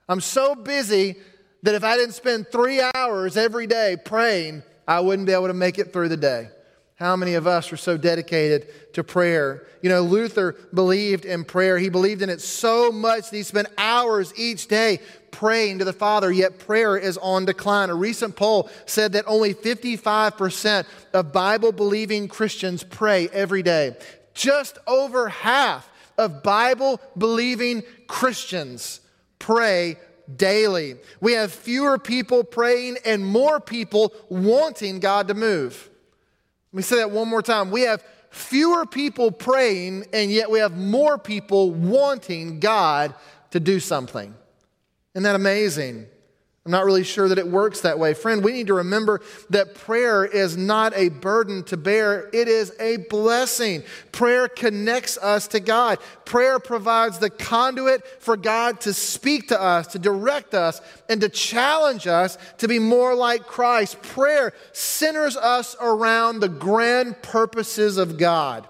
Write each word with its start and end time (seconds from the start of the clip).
I'm 0.08 0.22
so 0.22 0.56
busy 0.56 1.16
that 1.64 1.76
if 1.76 1.84
I 1.84 1.98
didn't 1.98 2.14
spend 2.14 2.48
three 2.48 2.80
hours 2.94 3.36
every 3.36 3.68
day 3.68 3.98
praying, 4.04 4.64
I 4.88 5.00
wouldn't 5.00 5.26
be 5.26 5.34
able 5.34 5.48
to 5.48 5.54
make 5.54 5.80
it 5.80 5.92
through 5.92 6.10
the 6.10 6.18
day. 6.18 6.50
How 6.96 7.18
many 7.18 7.34
of 7.34 7.46
us 7.46 7.74
are 7.74 7.78
so 7.78 7.98
dedicated 7.98 8.94
to 8.94 9.04
prayer? 9.04 9.68
You 9.82 9.90
know, 9.90 10.02
Luther 10.02 10.56
believed 10.74 11.26
in 11.26 11.44
prayer. 11.44 11.78
He 11.78 11.90
believed 11.90 12.22
in 12.22 12.30
it 12.30 12.40
so 12.40 12.90
much 12.90 13.30
that 13.30 13.36
he 13.36 13.44
spent 13.44 13.68
hours 13.78 14.32
each 14.38 14.70
day 14.70 15.00
praying 15.30 15.80
to 15.80 15.86
the 15.86 15.92
Father, 15.92 16.32
yet 16.32 16.58
prayer 16.58 16.96
is 16.96 17.18
on 17.18 17.44
decline. 17.44 17.90
A 17.90 17.96
recent 17.96 18.38
poll 18.38 18.70
said 18.86 19.12
that 19.12 19.26
only 19.28 19.54
55% 19.54 20.86
of 21.14 21.34
Bible 21.34 21.74
believing 21.74 22.30
Christians 22.30 22.82
pray 22.82 23.28
every 23.28 23.62
day. 23.62 23.98
Just 24.34 24.78
over 24.88 25.28
half 25.28 25.90
of 26.18 26.44
Bible 26.44 27.02
believing 27.18 27.84
Christians 28.08 29.02
pray 29.38 29.98
daily. 30.34 30.96
We 31.20 31.34
have 31.34 31.52
fewer 31.52 32.00
people 32.00 32.46
praying 32.46 33.00
and 33.04 33.26
more 33.26 33.60
people 33.60 34.14
wanting 34.30 35.02
God 35.02 35.28
to 35.28 35.34
move. 35.34 35.90
Let 36.76 36.80
me 36.80 36.84
say 36.84 36.98
that 36.98 37.12
one 37.12 37.30
more 37.30 37.42
time. 37.42 37.72
We 37.72 37.84
have 37.84 38.04
fewer 38.32 38.86
people 38.86 39.32
praying, 39.32 40.08
and 40.12 40.30
yet 40.30 40.52
we 40.52 40.60
have 40.60 40.76
more 40.76 41.18
people 41.18 41.72
wanting 41.72 42.60
God 42.60 43.14
to 43.52 43.62
do 43.62 43.80
something. 43.80 44.36
Isn't 45.14 45.24
that 45.24 45.38
amazing? 45.38 46.08
I'm 46.66 46.72
not 46.72 46.86
really 46.86 47.04
sure 47.04 47.30
that 47.30 47.38
it 47.38 47.48
works 47.48 47.82
that 47.82 48.00
way. 48.00 48.16
Friend, 48.16 48.44
we 48.44 48.52
need 48.52 48.68
to 48.68 48.74
remember 48.74 49.22
that 49.52 49.76
prayer 49.76 50.26
is 50.26 50.58
not 50.58 50.98
a 50.98 51.10
burden 51.10 51.64
to 51.66 51.78
bear, 51.78 52.28
it 52.34 52.48
is 52.48 52.74
a 52.80 52.98
blessing. 52.98 53.84
Prayer 54.12 54.48
connects 54.48 55.20
us 55.20 55.48
to 55.50 55.60
God. 55.60 56.00
Prayer 56.26 56.58
provides 56.58 57.20
the 57.20 57.30
conduit 57.30 58.04
for 58.20 58.36
God 58.36 58.82
to 58.82 58.94
speak 58.94 59.50
to 59.50 59.62
us, 59.62 59.86
to 59.88 60.00
direct 60.00 60.56
us, 60.56 60.82
and 61.08 61.22
to 61.22 61.30
challenge 61.30 62.08
us 62.08 62.36
to 62.58 62.68
be 62.68 62.80
more 62.80 63.14
like 63.14 63.46
Christ. 63.46 64.02
Prayer 64.02 64.52
centers 64.74 65.38
us 65.38 65.76
around 65.80 66.40
the 66.40 66.50
grand 66.50 67.22
purposes 67.22 67.98
of 67.98 68.18
God. 68.18 68.68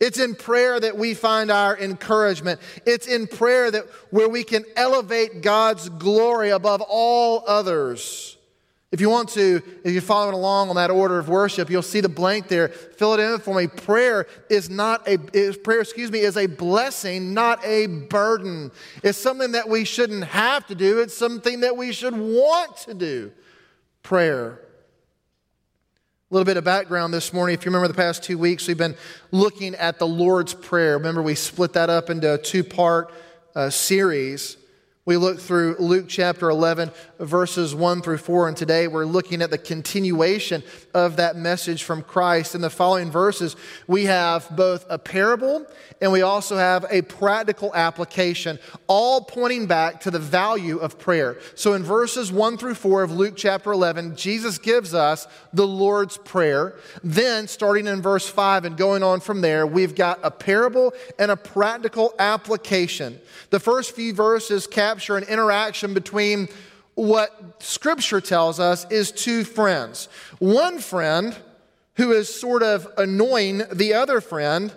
It's 0.00 0.18
in 0.18 0.36
prayer 0.36 0.78
that 0.78 0.96
we 0.96 1.14
find 1.14 1.50
our 1.50 1.76
encouragement. 1.76 2.60
It's 2.86 3.06
in 3.06 3.26
prayer 3.26 3.70
that 3.70 3.84
where 4.10 4.28
we 4.28 4.44
can 4.44 4.64
elevate 4.76 5.42
God's 5.42 5.88
glory 5.88 6.50
above 6.50 6.82
all 6.82 7.42
others. 7.46 8.36
If 8.90 9.02
you 9.02 9.10
want 9.10 9.28
to, 9.30 9.60
if 9.84 9.92
you're 9.92 10.00
following 10.00 10.34
along 10.34 10.70
on 10.70 10.76
that 10.76 10.90
order 10.90 11.18
of 11.18 11.28
worship, 11.28 11.68
you'll 11.68 11.82
see 11.82 12.00
the 12.00 12.08
blank 12.08 12.48
there. 12.48 12.68
Fill 12.68 13.14
it 13.14 13.20
in 13.20 13.38
for 13.38 13.54
me. 13.54 13.66
Prayer 13.66 14.26
is 14.48 14.70
not 14.70 15.06
a 15.06 15.18
is, 15.34 15.58
prayer, 15.58 15.80
excuse 15.80 16.10
me, 16.10 16.20
is 16.20 16.38
a 16.38 16.46
blessing, 16.46 17.34
not 17.34 17.62
a 17.66 17.86
burden. 17.86 18.70
It's 19.02 19.18
something 19.18 19.52
that 19.52 19.68
we 19.68 19.84
shouldn't 19.84 20.24
have 20.24 20.66
to 20.68 20.74
do. 20.74 21.00
It's 21.00 21.14
something 21.14 21.60
that 21.60 21.76
we 21.76 21.92
should 21.92 22.16
want 22.16 22.76
to 22.78 22.94
do. 22.94 23.32
Prayer. 24.02 24.62
A 26.30 26.34
little 26.34 26.44
bit 26.44 26.58
of 26.58 26.64
background 26.64 27.14
this 27.14 27.32
morning. 27.32 27.54
If 27.54 27.64
you 27.64 27.70
remember 27.70 27.88
the 27.88 27.94
past 27.94 28.22
two 28.22 28.36
weeks, 28.36 28.68
we've 28.68 28.76
been 28.76 28.96
looking 29.30 29.74
at 29.76 29.98
the 29.98 30.06
Lord's 30.06 30.52
Prayer. 30.52 30.98
Remember, 30.98 31.22
we 31.22 31.34
split 31.34 31.72
that 31.72 31.88
up 31.88 32.10
into 32.10 32.34
a 32.34 32.36
two 32.36 32.62
part 32.62 33.14
uh, 33.56 33.70
series. 33.70 34.58
We 35.06 35.16
looked 35.16 35.40
through 35.40 35.76
Luke 35.78 36.04
chapter 36.06 36.50
11, 36.50 36.90
verses 37.18 37.74
1 37.74 38.02
through 38.02 38.18
4, 38.18 38.48
and 38.48 38.54
today 38.54 38.88
we're 38.88 39.06
looking 39.06 39.40
at 39.40 39.48
the 39.48 39.56
continuation 39.56 40.62
of 40.92 41.16
that 41.16 41.34
message 41.34 41.82
from 41.82 42.02
Christ. 42.02 42.54
In 42.54 42.60
the 42.60 42.68
following 42.68 43.10
verses, 43.10 43.56
we 43.86 44.04
have 44.04 44.54
both 44.54 44.84
a 44.90 44.98
parable 44.98 45.64
and 46.00 46.12
we 46.12 46.22
also 46.22 46.56
have 46.56 46.86
a 46.90 47.02
practical 47.02 47.74
application, 47.74 48.58
all 48.86 49.20
pointing 49.20 49.66
back 49.66 50.00
to 50.02 50.10
the 50.10 50.18
value 50.18 50.78
of 50.78 50.98
prayer. 50.98 51.38
So 51.54 51.74
in 51.74 51.82
verses 51.82 52.30
1 52.30 52.58
through 52.58 52.74
4 52.74 53.02
of 53.02 53.12
Luke 53.12 53.34
chapter 53.36 53.72
11, 53.72 54.16
Jesus 54.16 54.58
gives 54.58 54.94
us 54.94 55.26
the 55.52 55.66
Lord's 55.66 56.16
Prayer. 56.18 56.76
Then, 57.02 57.48
starting 57.48 57.86
in 57.86 58.00
verse 58.00 58.28
5 58.28 58.64
and 58.64 58.76
going 58.76 59.02
on 59.02 59.20
from 59.20 59.40
there, 59.40 59.66
we've 59.66 59.94
got 59.94 60.20
a 60.22 60.30
parable 60.30 60.92
and 61.18 61.30
a 61.30 61.36
practical 61.36 62.14
application. 62.18 63.18
The 63.50 63.60
first 63.60 63.94
few 63.94 64.14
verses 64.14 64.66
capture 64.66 65.16
an 65.16 65.24
interaction 65.24 65.94
between 65.94 66.48
what 66.94 67.62
Scripture 67.62 68.20
tells 68.20 68.58
us 68.58 68.84
is 68.90 69.12
two 69.12 69.44
friends. 69.44 70.08
One 70.38 70.78
friend 70.78 71.36
who 71.94 72.12
is 72.12 72.32
sort 72.32 72.62
of 72.62 72.88
annoying 72.96 73.62
the 73.72 73.94
other 73.94 74.20
friend, 74.20 74.72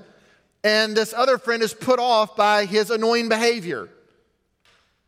and 0.64 0.96
this 0.96 1.14
other 1.14 1.38
friend 1.38 1.64
is 1.64 1.74
put 1.74 2.00
off 2.00 2.36
by 2.36 2.66
his 2.66 2.90
annoying 2.90 3.30
behavior. 3.30 3.90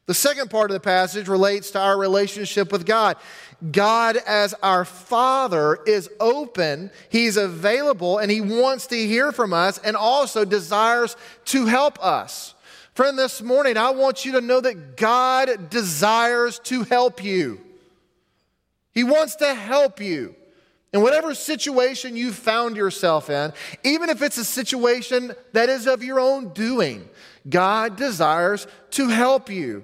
The 0.05 0.13
second 0.13 0.49
part 0.49 0.69
of 0.69 0.73
the 0.73 0.81
passage 0.81 1.29
relates 1.29 1.71
to 1.71 1.79
our 1.79 1.97
relationship 1.97 2.71
with 2.71 2.85
God. 2.85 3.15
God, 3.71 4.17
as 4.17 4.53
our 4.61 4.83
Father, 4.83 5.79
is 5.85 6.09
open, 6.19 6.91
He's 7.09 7.37
available, 7.37 8.17
and 8.17 8.29
He 8.29 8.41
wants 8.41 8.87
to 8.87 8.97
hear 8.97 9.31
from 9.31 9.53
us 9.53 9.77
and 9.77 9.95
also 9.95 10.43
desires 10.43 11.15
to 11.45 11.65
help 11.67 12.03
us. 12.03 12.53
Friend, 12.95 13.17
this 13.17 13.41
morning, 13.41 13.77
I 13.77 13.91
want 13.91 14.25
you 14.25 14.33
to 14.33 14.41
know 14.41 14.59
that 14.59 14.97
God 14.97 15.69
desires 15.69 16.59
to 16.65 16.83
help 16.83 17.23
you. 17.23 17.61
He 18.91 19.05
wants 19.05 19.37
to 19.37 19.53
help 19.53 20.01
you. 20.01 20.35
In 20.93 21.01
whatever 21.01 21.33
situation 21.33 22.15
you've 22.15 22.35
found 22.35 22.77
yourself 22.77 23.29
in, 23.29 23.51
even 23.83 24.09
if 24.09 24.21
it's 24.21 24.37
a 24.37 24.45
situation 24.45 25.33
that 25.53 25.67
is 25.67 25.87
of 25.87 26.03
your 26.03 26.19
own 26.19 26.49
doing, 26.49 27.09
God 27.49 27.95
desires 27.95 28.67
to 28.91 29.09
help 29.09 29.49
you. 29.49 29.83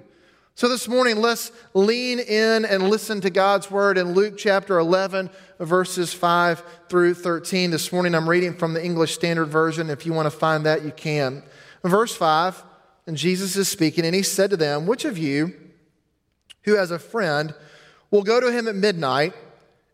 So 0.54 0.68
this 0.68 0.86
morning, 0.86 1.16
let's 1.16 1.52
lean 1.74 2.20
in 2.20 2.64
and 2.64 2.88
listen 2.88 3.20
to 3.22 3.30
God's 3.30 3.70
word 3.70 3.98
in 3.98 4.12
Luke 4.12 4.36
chapter 4.36 4.78
11, 4.78 5.30
verses 5.58 6.12
5 6.12 6.62
through 6.88 7.14
13. 7.14 7.70
This 7.70 7.92
morning, 7.92 8.14
I'm 8.14 8.28
reading 8.28 8.54
from 8.54 8.74
the 8.74 8.84
English 8.84 9.14
Standard 9.14 9.46
Version. 9.46 9.90
If 9.90 10.06
you 10.06 10.12
want 10.12 10.26
to 10.26 10.30
find 10.30 10.64
that, 10.66 10.84
you 10.84 10.92
can. 10.92 11.42
Verse 11.82 12.14
5 12.14 12.62
and 13.06 13.16
Jesus 13.16 13.56
is 13.56 13.66
speaking, 13.66 14.04
and 14.04 14.14
he 14.14 14.22
said 14.22 14.50
to 14.50 14.56
them, 14.56 14.86
Which 14.86 15.04
of 15.04 15.18
you 15.18 15.54
who 16.62 16.76
has 16.76 16.92
a 16.92 16.98
friend 16.98 17.54
will 18.10 18.22
go 18.22 18.38
to 18.38 18.52
him 18.52 18.68
at 18.68 18.76
midnight 18.76 19.34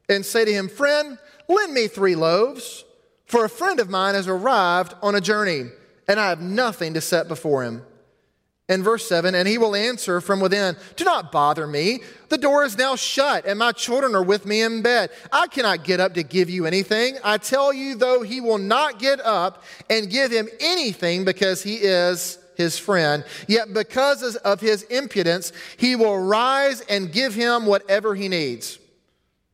and 0.09 0.25
say 0.25 0.45
to 0.45 0.53
him, 0.53 0.69
Friend, 0.69 1.19
lend 1.49 1.75
me 1.75 1.89
three 1.89 2.15
loaves, 2.15 2.85
for 3.27 3.45
a 3.45 3.49
friend 3.49 3.81
of 3.81 3.91
mine 3.91 4.15
has 4.15 4.29
arrived 4.29 4.95
on 5.03 5.15
a 5.15 5.21
journey, 5.21 5.65
and 6.09 6.21
I 6.21 6.29
have 6.29 6.41
nothing 6.41 6.95
to 6.95 7.01
set 7.01 7.29
before 7.29 7.65
him? 7.65 7.83
In 8.69 8.83
verse 8.83 9.09
7, 9.09 9.37
and 9.37 9.47
he 9.47 9.59
will 9.59 9.77
answer 9.77 10.21
from 10.21 10.41
within, 10.41 10.77
Do 10.97 11.05
not 11.05 11.31
bother 11.31 11.69
me. 11.69 12.01
The 12.31 12.39
door 12.39 12.65
is 12.65 12.77
now 12.77 12.97
shut, 12.97 13.47
and 13.47 13.61
my 13.61 13.71
children 13.71 14.17
are 14.17 14.25
with 14.25 14.45
me 14.45 14.63
in 14.63 14.83
bed. 14.83 15.11
I 15.31 15.47
cannot 15.47 15.85
get 15.85 16.01
up 16.01 16.15
to 16.15 16.25
give 16.25 16.51
you 16.51 16.67
anything. 16.67 17.17
I 17.23 17.39
tell 17.39 17.73
you, 17.73 17.95
though, 17.95 18.23
he 18.23 18.41
will 18.41 18.59
not 18.59 18.99
get 18.99 19.21
up 19.21 19.63
and 19.89 20.11
give 20.11 20.33
him 20.33 20.49
anything 20.59 21.25
because 21.25 21.63
he 21.63 21.77
is 21.77 22.41
his 22.57 22.77
friend. 22.77 23.25
Yet 23.47 23.73
because 23.73 24.35
of 24.35 24.61
his 24.61 24.83
impudence, 24.85 25.53
he 25.77 25.95
will 25.95 26.19
rise 26.19 26.81
and 26.83 27.13
give 27.13 27.35
him 27.35 27.67
whatever 27.67 28.17
he 28.17 28.29
needs. 28.29 28.81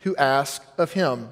who 0.00 0.16
ask 0.16 0.62
of 0.78 0.92
Him? 0.92 1.30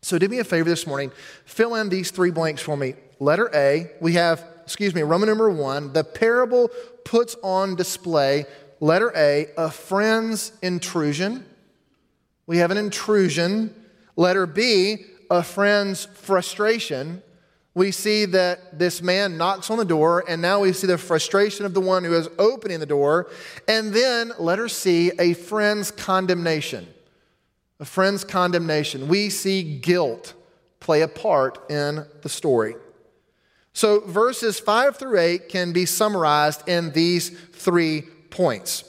So, 0.00 0.18
do 0.18 0.28
me 0.28 0.38
a 0.38 0.44
favor 0.44 0.68
this 0.68 0.86
morning, 0.86 1.12
fill 1.44 1.74
in 1.74 1.88
these 1.88 2.10
three 2.10 2.30
blanks 2.30 2.62
for 2.62 2.76
me. 2.76 2.94
Letter 3.20 3.50
A, 3.54 3.90
we 4.00 4.14
have, 4.14 4.44
excuse 4.62 4.94
me, 4.94 5.02
Roman 5.02 5.28
number 5.28 5.50
one, 5.50 5.92
the 5.92 6.04
parable 6.04 6.70
puts 7.04 7.36
on 7.42 7.74
display, 7.74 8.46
letter 8.80 9.12
A, 9.16 9.48
a 9.56 9.70
friend's 9.70 10.52
intrusion. 10.62 11.46
We 12.46 12.58
have 12.58 12.70
an 12.70 12.76
intrusion. 12.76 13.74
Letter 14.16 14.46
B, 14.46 15.06
a 15.30 15.42
friend's 15.42 16.04
frustration 16.04 17.22
we 17.74 17.90
see 17.90 18.24
that 18.26 18.78
this 18.78 19.02
man 19.02 19.36
knocks 19.36 19.68
on 19.68 19.78
the 19.78 19.84
door, 19.84 20.24
and 20.28 20.40
now 20.40 20.60
we 20.60 20.72
see 20.72 20.86
the 20.86 20.96
frustration 20.96 21.66
of 21.66 21.74
the 21.74 21.80
one 21.80 22.04
who 22.04 22.14
is 22.14 22.28
opening 22.38 22.78
the 22.78 22.86
door. 22.86 23.28
And 23.66 23.92
then, 23.92 24.32
letter 24.38 24.68
C, 24.68 25.10
a 25.18 25.34
friend's 25.34 25.90
condemnation. 25.90 26.86
A 27.84 27.86
friend's 27.86 28.24
condemnation. 28.24 29.08
We 29.08 29.28
see 29.28 29.62
guilt 29.62 30.32
play 30.80 31.02
a 31.02 31.06
part 31.06 31.70
in 31.70 32.06
the 32.22 32.30
story. 32.30 32.76
So, 33.74 34.00
verses 34.00 34.58
5 34.58 34.96
through 34.96 35.18
8 35.18 35.50
can 35.50 35.74
be 35.74 35.84
summarized 35.84 36.66
in 36.66 36.92
these 36.92 37.28
three 37.28 38.04
points. 38.30 38.84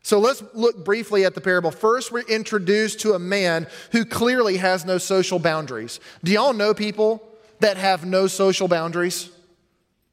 So, 0.00 0.18
let's 0.18 0.42
look 0.54 0.82
briefly 0.82 1.26
at 1.26 1.34
the 1.34 1.42
parable. 1.42 1.70
First, 1.70 2.10
we're 2.10 2.22
introduced 2.22 3.00
to 3.00 3.12
a 3.12 3.18
man 3.18 3.66
who 3.92 4.06
clearly 4.06 4.56
has 4.56 4.86
no 4.86 4.96
social 4.96 5.38
boundaries. 5.38 6.00
Do 6.24 6.32
y'all 6.32 6.54
know 6.54 6.72
people 6.72 7.22
that 7.60 7.76
have 7.76 8.06
no 8.06 8.28
social 8.28 8.66
boundaries? 8.66 9.28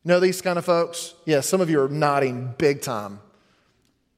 Know 0.04 0.20
these 0.20 0.42
kind 0.42 0.60
of 0.60 0.66
folks? 0.66 1.14
Yeah, 1.24 1.40
some 1.40 1.62
of 1.62 1.70
you 1.70 1.82
are 1.82 1.88
nodding 1.88 2.54
big 2.58 2.82
time. 2.82 3.22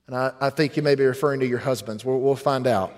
And 0.08 0.16
I, 0.16 0.32
I 0.42 0.50
think 0.50 0.76
you 0.76 0.82
may 0.82 0.96
be 0.96 1.06
referring 1.06 1.40
to 1.42 1.46
your 1.46 1.60
husbands. 1.60 2.04
We'll, 2.04 2.20
we'll 2.20 2.36
find 2.36 2.66
out. 2.66 2.96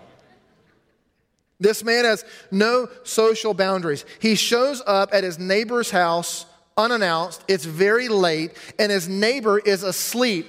This 1.59 1.83
man 1.83 2.05
has 2.05 2.23
no 2.51 2.87
social 3.03 3.53
boundaries. 3.53 4.05
He 4.19 4.35
shows 4.35 4.81
up 4.85 5.09
at 5.13 5.23
his 5.23 5.37
neighbor's 5.37 5.91
house 5.91 6.45
unannounced. 6.77 7.43
It's 7.47 7.65
very 7.65 8.07
late, 8.07 8.51
and 8.77 8.91
his 8.91 9.09
neighbor 9.09 9.59
is 9.59 9.83
asleep 9.83 10.47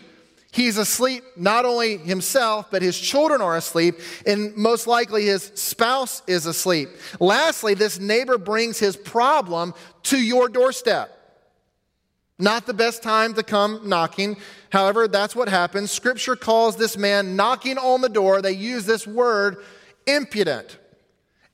He's 0.53 0.79
asleep, 0.79 1.23
not 1.37 1.65
only 1.65 1.97
himself, 1.97 2.71
but 2.71 2.83
his 2.83 2.99
children 2.99 3.41
are 3.41 3.57
asleep, 3.57 4.01
and 4.27 4.57
most 4.57 4.89
likely 4.89 5.25
his 5.27 5.53
spouse 5.55 6.23
is 6.27 6.47
asleep. 6.47 6.89
Lastly, 7.21 7.75
this 7.75 8.01
neighbor 8.01 8.37
brings 8.37 8.79
his 8.79 8.97
problem 8.97 9.75
to 10.05 10.19
your 10.19 10.49
doorstep. 10.49 11.17
Not 12.37 12.67
the 12.67 12.75
best 12.75 13.03
time 13.03 13.35
to 13.35 13.45
come 13.45 13.89
knocking. 13.89 14.39
However, 14.71 15.07
that's 15.07 15.37
what 15.37 15.49
happens. 15.49 15.93
Scripture 15.93 16.37
calls 16.37 16.77
this 16.77 16.97
man 16.97 17.37
knocking 17.37 17.79
on 17.79 18.01
the 18.01 18.09
door. 18.09 18.43
They 18.43 18.53
use 18.53 18.87
this 18.87 19.07
word 19.07 19.59
impudent. 20.07 20.79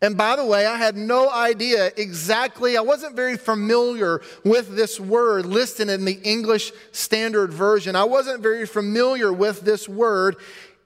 And 0.07 0.17
by 0.17 0.37
the 0.37 0.45
way, 0.47 0.67
I 0.67 0.77
had 0.77 0.97
no 0.97 1.29
idea 1.29 1.91
exactly, 1.97 2.77
I 2.77 2.81
wasn't 2.81 3.17
very 3.17 3.37
familiar 3.37 4.21
with 4.45 4.77
this 4.77 5.01
word 5.01 5.47
listed 5.47 5.89
in 5.89 6.05
the 6.05 6.21
English 6.23 6.71
Standard 6.93 7.53
Version. 7.53 7.97
I 7.97 8.05
wasn't 8.05 8.41
very 8.41 8.67
familiar 8.67 9.33
with 9.33 9.63
this 9.63 9.89
word, 9.89 10.37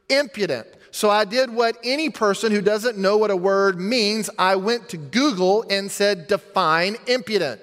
impudent. 0.09 0.69
So 0.91 1.11
I 1.11 1.27
did 1.27 1.51
what 1.51 1.77
any 1.85 2.09
person 2.09 2.51
who 2.51 2.63
doesn't 2.63 2.97
know 2.97 3.19
what 3.19 3.31
a 3.31 3.37
word 3.37 3.79
means, 3.79 4.31
I 4.39 4.57
went 4.57 4.89
to 4.89 4.97
Google 4.97 5.67
and 5.69 5.91
said, 5.91 6.27
define 6.27 6.97
impudent. 7.07 7.61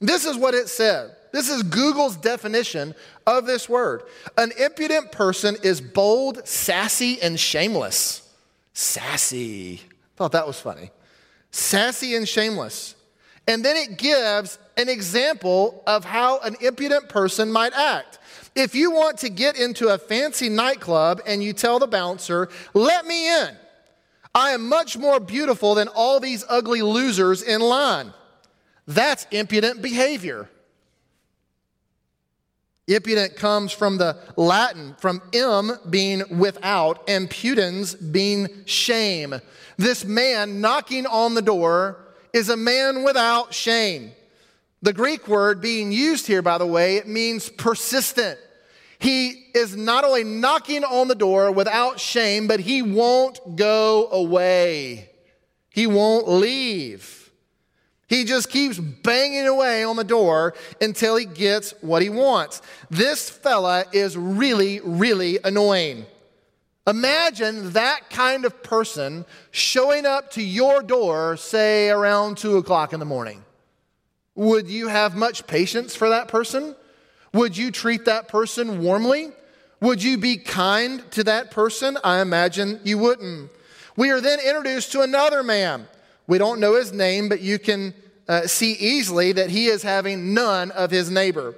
This 0.00 0.24
is 0.24 0.38
what 0.38 0.54
it 0.54 0.70
said. 0.70 1.14
This 1.32 1.50
is 1.50 1.62
Google's 1.64 2.16
definition 2.16 2.94
of 3.26 3.44
this 3.44 3.68
word. 3.68 4.04
An 4.38 4.52
impudent 4.58 5.12
person 5.12 5.58
is 5.62 5.82
bold, 5.82 6.48
sassy, 6.48 7.20
and 7.20 7.38
shameless. 7.38 8.26
Sassy. 8.72 9.82
Thought 10.16 10.32
that 10.32 10.46
was 10.46 10.60
funny. 10.60 10.90
Sassy 11.50 12.14
and 12.14 12.28
shameless. 12.28 12.94
And 13.46 13.64
then 13.64 13.76
it 13.76 13.98
gives 13.98 14.58
an 14.76 14.88
example 14.88 15.82
of 15.86 16.04
how 16.04 16.38
an 16.40 16.56
impudent 16.60 17.08
person 17.08 17.52
might 17.52 17.72
act. 17.74 18.18
If 18.54 18.74
you 18.74 18.90
want 18.90 19.18
to 19.18 19.28
get 19.28 19.58
into 19.58 19.88
a 19.88 19.98
fancy 19.98 20.48
nightclub 20.48 21.20
and 21.26 21.42
you 21.42 21.52
tell 21.52 21.78
the 21.78 21.86
bouncer, 21.86 22.48
let 22.72 23.04
me 23.06 23.28
in, 23.28 23.50
I 24.34 24.50
am 24.50 24.68
much 24.68 24.96
more 24.96 25.20
beautiful 25.20 25.74
than 25.74 25.88
all 25.88 26.20
these 26.20 26.44
ugly 26.48 26.82
losers 26.82 27.42
in 27.42 27.60
line. 27.60 28.12
That's 28.86 29.26
impudent 29.30 29.82
behavior. 29.82 30.48
Impudent 32.86 33.36
comes 33.36 33.72
from 33.72 33.96
the 33.96 34.18
Latin, 34.36 34.94
from 34.98 35.22
im 35.32 35.72
being 35.88 36.22
without 36.38 37.02
and 37.08 37.30
pudens 37.30 37.96
being 38.12 38.48
shame. 38.66 39.34
This 39.76 40.04
man 40.04 40.60
knocking 40.60 41.06
on 41.06 41.34
the 41.34 41.42
door 41.42 41.98
is 42.32 42.48
a 42.48 42.56
man 42.56 43.02
without 43.02 43.54
shame. 43.54 44.12
The 44.82 44.92
Greek 44.92 45.28
word 45.28 45.60
being 45.60 45.92
used 45.92 46.26
here, 46.26 46.42
by 46.42 46.58
the 46.58 46.66
way, 46.66 46.96
it 46.96 47.08
means 47.08 47.48
persistent. 47.48 48.38
He 48.98 49.46
is 49.54 49.76
not 49.76 50.04
only 50.04 50.24
knocking 50.24 50.84
on 50.84 51.08
the 51.08 51.14
door 51.14 51.50
without 51.50 51.98
shame, 51.98 52.46
but 52.46 52.60
he 52.60 52.82
won't 52.82 53.56
go 53.56 54.08
away. 54.10 55.10
He 55.70 55.86
won't 55.86 56.28
leave. 56.28 57.30
He 58.08 58.24
just 58.24 58.50
keeps 58.50 58.78
banging 58.78 59.46
away 59.46 59.82
on 59.84 59.96
the 59.96 60.04
door 60.04 60.54
until 60.80 61.16
he 61.16 61.24
gets 61.24 61.72
what 61.80 62.02
he 62.02 62.10
wants. 62.10 62.62
This 62.90 63.28
fella 63.28 63.84
is 63.92 64.16
really, 64.16 64.80
really 64.80 65.38
annoying. 65.42 66.06
Imagine 66.86 67.72
that 67.72 68.10
kind 68.10 68.44
of 68.44 68.62
person 68.62 69.24
showing 69.50 70.04
up 70.04 70.30
to 70.32 70.42
your 70.42 70.82
door, 70.82 71.36
say 71.36 71.88
around 71.88 72.36
two 72.36 72.58
o'clock 72.58 72.92
in 72.92 73.00
the 73.00 73.06
morning. 73.06 73.44
Would 74.34 74.68
you 74.68 74.88
have 74.88 75.16
much 75.16 75.46
patience 75.46 75.96
for 75.96 76.10
that 76.10 76.28
person? 76.28 76.76
Would 77.32 77.56
you 77.56 77.70
treat 77.70 78.04
that 78.04 78.28
person 78.28 78.82
warmly? 78.82 79.32
Would 79.80 80.02
you 80.02 80.18
be 80.18 80.36
kind 80.36 81.10
to 81.12 81.24
that 81.24 81.50
person? 81.50 81.96
I 82.04 82.20
imagine 82.20 82.80
you 82.84 82.98
wouldn't. 82.98 83.50
We 83.96 84.10
are 84.10 84.20
then 84.20 84.40
introduced 84.40 84.92
to 84.92 85.02
another 85.02 85.42
man. 85.42 85.88
We 86.26 86.38
don't 86.38 86.60
know 86.60 86.74
his 86.74 86.92
name, 86.92 87.28
but 87.28 87.40
you 87.40 87.58
can 87.58 87.94
uh, 88.28 88.46
see 88.46 88.72
easily 88.72 89.32
that 89.32 89.50
he 89.50 89.66
is 89.66 89.82
having 89.82 90.34
none 90.34 90.70
of 90.70 90.90
his 90.90 91.10
neighbor. 91.10 91.54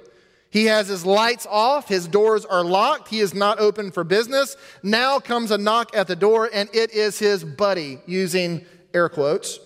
He 0.57 0.65
has 0.65 0.87
his 0.87 1.05
lights 1.05 1.45
off, 1.47 1.87
his 1.87 2.07
doors 2.07 2.43
are 2.43 2.63
locked, 2.63 3.09
he 3.09 3.19
is 3.19 3.35
not 3.35 3.59
open 3.59 3.91
for 3.91 4.03
business. 4.03 4.57
Now 4.81 5.19
comes 5.19 5.51
a 5.51 5.57
knock 5.59 5.95
at 5.95 6.07
the 6.07 6.15
door, 6.15 6.49
and 6.51 6.67
it 6.73 6.89
is 6.93 7.19
his 7.19 7.43
buddy, 7.43 7.99
using 8.07 8.65
air 8.91 9.07
quotes. 9.07 9.59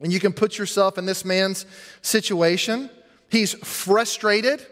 And 0.00 0.10
you 0.10 0.18
can 0.18 0.32
put 0.32 0.56
yourself 0.56 0.96
in 0.96 1.04
this 1.04 1.26
man's 1.26 1.66
situation. 2.00 2.88
He's 3.28 3.52
frustrated, 3.52 4.66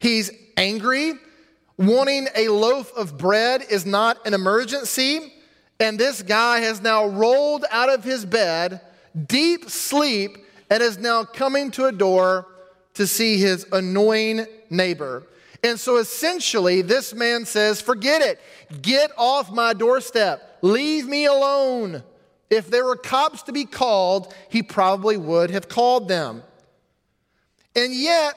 he's 0.00 0.30
angry. 0.58 1.14
Wanting 1.78 2.28
a 2.36 2.48
loaf 2.48 2.94
of 2.94 3.16
bread 3.16 3.64
is 3.70 3.86
not 3.86 4.26
an 4.26 4.34
emergency. 4.34 5.32
And 5.80 5.98
this 5.98 6.20
guy 6.20 6.60
has 6.60 6.82
now 6.82 7.06
rolled 7.06 7.64
out 7.70 7.88
of 7.88 8.04
his 8.04 8.26
bed, 8.26 8.82
deep 9.26 9.70
sleep, 9.70 10.36
and 10.68 10.82
is 10.82 10.98
now 10.98 11.24
coming 11.24 11.70
to 11.70 11.86
a 11.86 11.92
door 11.92 12.46
to 12.92 13.06
see 13.06 13.38
his 13.38 13.64
annoying 13.72 14.44
neighbor. 14.70 15.24
And 15.62 15.78
so 15.78 15.96
essentially, 15.96 16.82
this 16.82 17.14
man 17.14 17.44
says, 17.44 17.80
Forget 17.80 18.22
it. 18.22 18.40
Get 18.82 19.10
off 19.16 19.50
my 19.50 19.72
doorstep. 19.72 20.58
Leave 20.62 21.06
me 21.06 21.26
alone. 21.26 22.02
If 22.50 22.70
there 22.70 22.84
were 22.84 22.96
cops 22.96 23.42
to 23.44 23.52
be 23.52 23.64
called, 23.64 24.32
he 24.48 24.62
probably 24.62 25.16
would 25.16 25.50
have 25.50 25.68
called 25.68 26.08
them. 26.08 26.42
And 27.76 27.94
yet, 27.94 28.34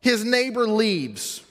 his 0.00 0.24
neighbor 0.24 0.66
leaves. 0.66 1.42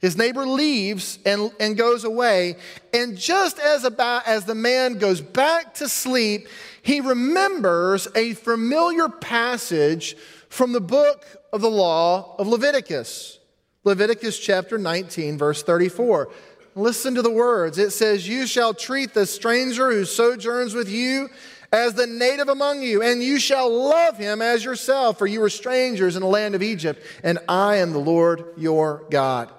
His 0.00 0.16
neighbor 0.16 0.46
leaves 0.46 1.18
and, 1.24 1.50
and 1.58 1.76
goes 1.76 2.04
away. 2.04 2.56
And 2.92 3.16
just 3.16 3.58
as, 3.58 3.84
about, 3.84 4.26
as 4.26 4.44
the 4.44 4.54
man 4.54 4.98
goes 4.98 5.20
back 5.20 5.74
to 5.74 5.88
sleep, 5.88 6.48
he 6.82 7.00
remembers 7.00 8.06
a 8.14 8.34
familiar 8.34 9.08
passage 9.08 10.16
from 10.48 10.72
the 10.72 10.80
book 10.80 11.24
of 11.52 11.60
the 11.60 11.70
law 11.70 12.36
of 12.38 12.46
Leviticus. 12.46 13.37
Leviticus 13.84 14.38
chapter 14.38 14.78
19, 14.78 15.38
verse 15.38 15.62
34. 15.62 16.28
Listen 16.74 17.14
to 17.14 17.22
the 17.22 17.30
words. 17.30 17.78
It 17.78 17.90
says, 17.90 18.28
You 18.28 18.46
shall 18.46 18.74
treat 18.74 19.14
the 19.14 19.26
stranger 19.26 19.90
who 19.90 20.04
sojourns 20.04 20.74
with 20.74 20.88
you 20.88 21.28
as 21.72 21.94
the 21.94 22.06
native 22.06 22.48
among 22.48 22.82
you, 22.82 23.02
and 23.02 23.22
you 23.22 23.38
shall 23.38 23.70
love 23.70 24.16
him 24.16 24.40
as 24.40 24.64
yourself, 24.64 25.18
for 25.18 25.26
you 25.26 25.40
were 25.40 25.50
strangers 25.50 26.16
in 26.16 26.22
the 26.22 26.28
land 26.28 26.54
of 26.54 26.62
Egypt, 26.62 27.02
and 27.22 27.38
I 27.48 27.76
am 27.76 27.92
the 27.92 27.98
Lord 27.98 28.44
your 28.56 29.04
God. 29.10 29.52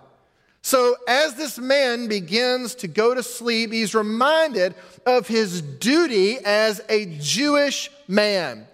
So, 0.62 0.96
as 1.08 1.36
this 1.36 1.58
man 1.58 2.08
begins 2.08 2.76
to 2.76 2.88
go 2.88 3.16
to 3.16 3.24
sleep, 3.24 3.72
he's 3.72 3.96
reminded 3.96 4.76
of 5.06 5.28
his 5.28 5.62
duty 5.62 6.38
as 6.44 6.82
a 6.90 7.06
Jewish 7.20 7.90
man 8.08 8.68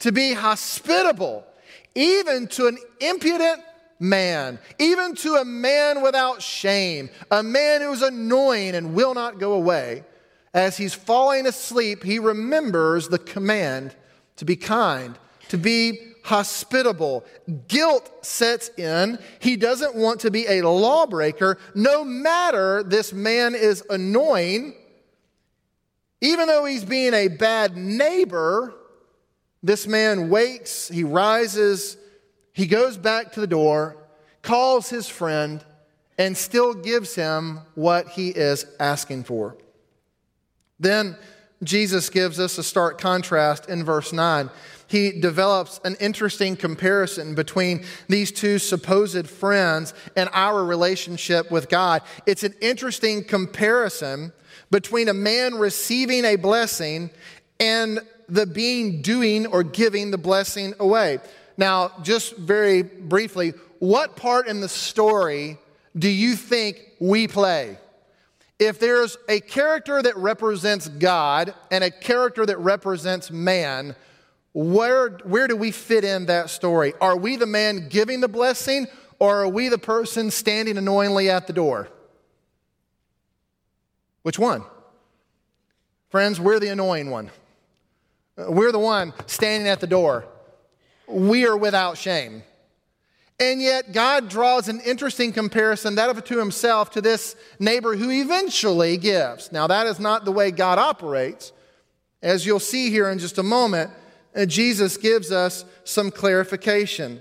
to 0.00 0.12
be 0.12 0.32
hospitable 0.32 1.44
even 1.94 2.46
to 2.48 2.66
an 2.66 2.78
impudent 3.00 3.62
man, 4.00 4.58
even 4.78 5.14
to 5.16 5.36
a 5.36 5.44
man 5.44 6.02
without 6.02 6.42
shame, 6.42 7.10
a 7.30 7.42
man 7.42 7.82
who's 7.82 8.02
annoying 8.02 8.74
and 8.74 8.94
will 8.94 9.14
not 9.14 9.38
go 9.38 9.52
away. 9.52 10.04
As 10.52 10.76
he's 10.76 10.94
falling 10.94 11.46
asleep, 11.46 12.02
he 12.02 12.18
remembers 12.18 13.08
the 13.08 13.18
command 13.18 13.94
to 14.36 14.44
be 14.44 14.56
kind, 14.56 15.16
to 15.50 15.58
be 15.58 15.98
hospitable. 16.24 17.24
Guilt 17.68 18.24
sets 18.24 18.68
in. 18.76 19.18
He 19.38 19.56
doesn't 19.56 19.94
want 19.94 20.20
to 20.20 20.30
be 20.30 20.46
a 20.46 20.62
lawbreaker, 20.62 21.58
no 21.74 22.04
matter 22.04 22.82
this 22.82 23.12
man 23.12 23.54
is 23.54 23.84
annoying. 23.90 24.74
Even 26.20 26.48
though 26.48 26.64
he's 26.64 26.84
being 26.84 27.14
a 27.14 27.28
bad 27.28 27.76
neighbor, 27.76 28.74
this 29.62 29.86
man 29.86 30.30
wakes, 30.30 30.88
he 30.88 31.04
rises, 31.04 31.96
he 32.60 32.66
goes 32.66 32.98
back 32.98 33.32
to 33.32 33.40
the 33.40 33.46
door, 33.46 33.96
calls 34.42 34.90
his 34.90 35.08
friend, 35.08 35.64
and 36.18 36.36
still 36.36 36.74
gives 36.74 37.14
him 37.14 37.60
what 37.74 38.08
he 38.08 38.28
is 38.28 38.66
asking 38.78 39.24
for. 39.24 39.56
Then 40.78 41.16
Jesus 41.64 42.10
gives 42.10 42.38
us 42.38 42.58
a 42.58 42.62
stark 42.62 43.00
contrast 43.00 43.70
in 43.70 43.82
verse 43.82 44.12
9. 44.12 44.50
He 44.88 45.10
develops 45.20 45.80
an 45.86 45.96
interesting 46.00 46.54
comparison 46.54 47.34
between 47.34 47.82
these 48.08 48.30
two 48.30 48.58
supposed 48.58 49.26
friends 49.26 49.94
and 50.14 50.28
our 50.34 50.62
relationship 50.62 51.50
with 51.50 51.70
God. 51.70 52.02
It's 52.26 52.42
an 52.42 52.54
interesting 52.60 53.24
comparison 53.24 54.34
between 54.70 55.08
a 55.08 55.14
man 55.14 55.54
receiving 55.54 56.26
a 56.26 56.36
blessing 56.36 57.08
and 57.58 58.00
the 58.28 58.44
being 58.44 59.00
doing 59.00 59.46
or 59.46 59.62
giving 59.62 60.10
the 60.10 60.18
blessing 60.18 60.74
away. 60.78 61.20
Now, 61.60 61.92
just 62.00 62.38
very 62.38 62.80
briefly, 62.80 63.52
what 63.80 64.16
part 64.16 64.48
in 64.48 64.62
the 64.62 64.68
story 64.68 65.58
do 65.94 66.08
you 66.08 66.34
think 66.34 66.80
we 66.98 67.28
play? 67.28 67.76
If 68.58 68.80
there's 68.80 69.18
a 69.28 69.40
character 69.40 70.00
that 70.00 70.16
represents 70.16 70.88
God 70.88 71.54
and 71.70 71.84
a 71.84 71.90
character 71.90 72.46
that 72.46 72.56
represents 72.56 73.30
man, 73.30 73.94
where, 74.54 75.10
where 75.24 75.48
do 75.48 75.54
we 75.54 75.70
fit 75.70 76.02
in 76.02 76.26
that 76.26 76.48
story? 76.48 76.94
Are 76.98 77.18
we 77.18 77.36
the 77.36 77.44
man 77.44 77.90
giving 77.90 78.22
the 78.22 78.28
blessing 78.28 78.86
or 79.18 79.42
are 79.42 79.48
we 79.48 79.68
the 79.68 79.76
person 79.76 80.30
standing 80.30 80.78
annoyingly 80.78 81.28
at 81.28 81.46
the 81.46 81.52
door? 81.52 81.90
Which 84.22 84.38
one? 84.38 84.64
Friends, 86.08 86.40
we're 86.40 86.58
the 86.58 86.68
annoying 86.68 87.10
one. 87.10 87.30
We're 88.38 88.72
the 88.72 88.78
one 88.78 89.12
standing 89.26 89.68
at 89.68 89.80
the 89.80 89.86
door. 89.86 90.24
We 91.10 91.46
are 91.46 91.56
without 91.56 91.98
shame. 91.98 92.42
And 93.40 93.62
yet, 93.62 93.92
God 93.92 94.28
draws 94.28 94.68
an 94.68 94.80
interesting 94.80 95.32
comparison, 95.32 95.94
that 95.94 96.10
of 96.10 96.22
to 96.24 96.38
himself, 96.38 96.90
to 96.90 97.00
this 97.00 97.36
neighbor 97.58 97.96
who 97.96 98.10
eventually 98.10 98.98
gives. 98.98 99.50
Now, 99.50 99.66
that 99.66 99.86
is 99.86 99.98
not 99.98 100.26
the 100.26 100.32
way 100.32 100.50
God 100.50 100.78
operates. 100.78 101.52
As 102.22 102.44
you'll 102.44 102.60
see 102.60 102.90
here 102.90 103.08
in 103.08 103.18
just 103.18 103.38
a 103.38 103.42
moment, 103.42 103.90
uh, 104.36 104.44
Jesus 104.44 104.98
gives 104.98 105.32
us 105.32 105.64
some 105.84 106.10
clarification. 106.10 107.18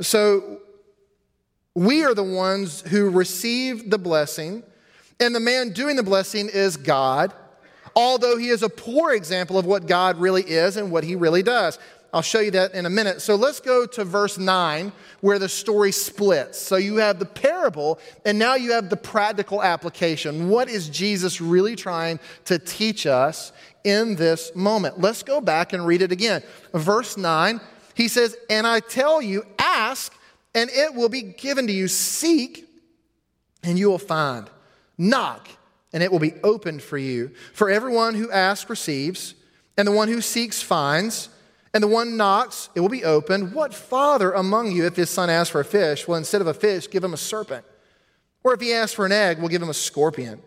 So, 0.00 0.60
we 1.74 2.04
are 2.04 2.14
the 2.14 2.22
ones 2.22 2.82
who 2.82 3.10
receive 3.10 3.90
the 3.90 3.98
blessing, 3.98 4.62
and 5.18 5.34
the 5.34 5.40
man 5.40 5.72
doing 5.72 5.96
the 5.96 6.04
blessing 6.04 6.48
is 6.48 6.76
God 6.76 7.34
although 7.96 8.36
he 8.36 8.48
is 8.48 8.62
a 8.62 8.68
poor 8.68 9.12
example 9.12 9.58
of 9.58 9.66
what 9.66 9.86
God 9.86 10.18
really 10.18 10.42
is 10.42 10.76
and 10.76 10.90
what 10.90 11.04
he 11.04 11.14
really 11.14 11.42
does. 11.42 11.78
I'll 12.14 12.22
show 12.22 12.38
you 12.38 12.52
that 12.52 12.74
in 12.74 12.86
a 12.86 12.90
minute. 12.90 13.20
So 13.20 13.34
let's 13.34 13.58
go 13.58 13.86
to 13.86 14.04
verse 14.04 14.38
9 14.38 14.92
where 15.20 15.40
the 15.40 15.48
story 15.48 15.90
splits. 15.90 16.60
So 16.60 16.76
you 16.76 16.96
have 16.96 17.18
the 17.18 17.26
parable, 17.26 17.98
and 18.24 18.38
now 18.38 18.54
you 18.54 18.72
have 18.72 18.88
the 18.88 18.96
practical 18.96 19.62
application. 19.62 20.48
What 20.48 20.68
is 20.68 20.88
Jesus 20.88 21.40
really 21.40 21.74
trying 21.74 22.20
to 22.44 22.60
teach 22.60 23.04
us 23.06 23.52
in 23.82 24.14
this 24.14 24.54
moment? 24.54 25.00
Let's 25.00 25.24
go 25.24 25.40
back 25.40 25.72
and 25.72 25.84
read 25.84 26.02
it 26.02 26.12
again. 26.12 26.44
Verse 26.72 27.16
9, 27.16 27.60
he 27.94 28.06
says, 28.06 28.36
And 28.48 28.64
I 28.64 28.78
tell 28.78 29.20
you, 29.20 29.44
ask, 29.58 30.16
and 30.54 30.70
it 30.70 30.94
will 30.94 31.08
be 31.08 31.22
given 31.22 31.66
to 31.66 31.72
you. 31.72 31.88
Seek, 31.88 32.68
and 33.64 33.76
you 33.76 33.90
will 33.90 33.98
find. 33.98 34.48
Knock 34.96 35.48
and 35.94 36.02
it 36.02 36.10
will 36.10 36.18
be 36.18 36.34
opened 36.42 36.82
for 36.82 36.98
you. 36.98 37.30
For 37.54 37.70
everyone 37.70 38.14
who 38.14 38.30
asks 38.30 38.68
receives, 38.68 39.34
and 39.78 39.86
the 39.86 39.92
one 39.92 40.08
who 40.08 40.20
seeks 40.20 40.60
finds, 40.60 41.28
and 41.74 41.82
the 41.82 41.88
one 41.88 42.16
knocks, 42.16 42.70
it 42.76 42.80
will 42.80 42.88
be 42.88 43.04
opened. 43.04 43.52
What 43.52 43.74
father 43.74 44.30
among 44.30 44.70
you, 44.70 44.86
if 44.86 44.94
his 44.94 45.10
son 45.10 45.28
asks 45.28 45.50
for 45.50 45.60
a 45.60 45.64
fish, 45.64 46.06
will 46.06 46.14
instead 46.14 46.40
of 46.40 46.46
a 46.46 46.54
fish 46.54 46.88
give 46.88 47.02
him 47.02 47.12
a 47.12 47.18
serpent? 47.18 47.66
Or 48.44 48.54
if 48.54 48.60
he 48.60 48.72
asks 48.72 48.94
for 48.94 49.04
an 49.04 49.12
egg, 49.12 49.40
will 49.40 49.48
give 49.48 49.60
him 49.60 49.68
a 49.68 49.74
scorpion? 49.74 50.40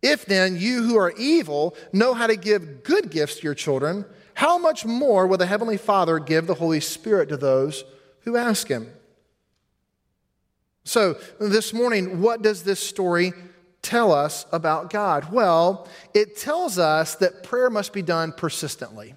If 0.00 0.26
then 0.26 0.56
you 0.56 0.84
who 0.84 0.96
are 0.96 1.12
evil 1.18 1.74
know 1.92 2.14
how 2.14 2.28
to 2.28 2.36
give 2.36 2.84
good 2.84 3.10
gifts 3.10 3.36
to 3.36 3.42
your 3.42 3.54
children, 3.54 4.04
how 4.34 4.56
much 4.56 4.84
more 4.84 5.26
will 5.26 5.38
the 5.38 5.46
Heavenly 5.46 5.76
Father 5.76 6.20
give 6.20 6.46
the 6.46 6.54
Holy 6.54 6.80
Spirit 6.80 7.30
to 7.30 7.36
those 7.36 7.84
who 8.20 8.36
ask 8.36 8.68
Him? 8.68 8.88
So, 10.84 11.16
this 11.40 11.72
morning, 11.72 12.20
what 12.20 12.42
does 12.42 12.62
this 12.62 12.78
story 12.78 13.32
tell 13.80 14.12
us 14.12 14.44
about 14.52 14.90
God? 14.90 15.32
Well, 15.32 15.88
it 16.12 16.36
tells 16.36 16.78
us 16.78 17.14
that 17.16 17.42
prayer 17.42 17.70
must 17.70 17.92
be 17.92 18.02
done 18.02 18.32
persistently. 18.32 19.14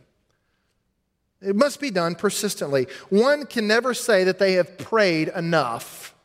It 1.42 1.56
must 1.56 1.80
be 1.80 1.92
done 1.92 2.16
persistently. 2.16 2.88
One 3.10 3.46
can 3.46 3.68
never 3.68 3.94
say 3.94 4.24
that 4.24 4.40
they 4.40 4.54
have 4.54 4.78
prayed 4.78 5.30
enough. 5.30 6.16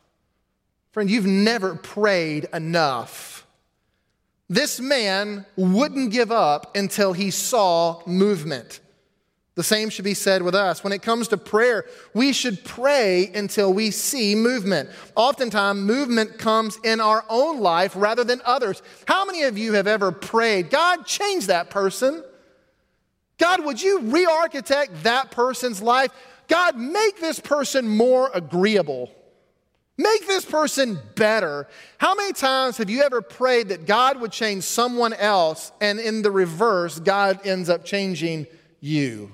Friend, 0.92 1.10
you've 1.10 1.26
never 1.26 1.74
prayed 1.74 2.48
enough. 2.52 3.46
This 4.48 4.80
man 4.80 5.46
wouldn't 5.56 6.12
give 6.12 6.30
up 6.30 6.76
until 6.76 7.12
he 7.12 7.30
saw 7.30 8.02
movement. 8.06 8.80
The 9.54 9.62
same 9.62 9.90
should 9.90 10.04
be 10.04 10.14
said 10.14 10.42
with 10.42 10.54
us. 10.54 10.82
When 10.82 10.94
it 10.94 11.02
comes 11.02 11.28
to 11.28 11.36
prayer, 11.36 11.84
we 12.14 12.32
should 12.32 12.64
pray 12.64 13.30
until 13.34 13.72
we 13.72 13.90
see 13.90 14.34
movement. 14.34 14.88
Oftentimes, 15.14 15.78
movement 15.78 16.38
comes 16.38 16.78
in 16.84 17.00
our 17.00 17.24
own 17.28 17.60
life 17.60 17.92
rather 17.94 18.24
than 18.24 18.40
others. 18.46 18.82
How 19.06 19.26
many 19.26 19.42
of 19.42 19.58
you 19.58 19.74
have 19.74 19.86
ever 19.86 20.10
prayed, 20.10 20.70
God, 20.70 21.06
change 21.06 21.48
that 21.48 21.68
person? 21.68 22.24
God, 23.42 23.64
would 23.64 23.82
you 23.82 23.98
re 23.98 24.24
architect 24.24 25.02
that 25.02 25.32
person's 25.32 25.82
life? 25.82 26.12
God, 26.46 26.76
make 26.76 27.20
this 27.20 27.40
person 27.40 27.88
more 27.88 28.30
agreeable. 28.32 29.10
Make 29.98 30.28
this 30.28 30.44
person 30.44 30.96
better. 31.16 31.66
How 31.98 32.14
many 32.14 32.34
times 32.34 32.76
have 32.76 32.88
you 32.88 33.02
ever 33.02 33.20
prayed 33.20 33.70
that 33.70 33.84
God 33.84 34.20
would 34.20 34.30
change 34.30 34.62
someone 34.62 35.12
else, 35.12 35.72
and 35.80 35.98
in 35.98 36.22
the 36.22 36.30
reverse, 36.30 37.00
God 37.00 37.44
ends 37.44 37.68
up 37.68 37.84
changing 37.84 38.46
you? 38.80 39.32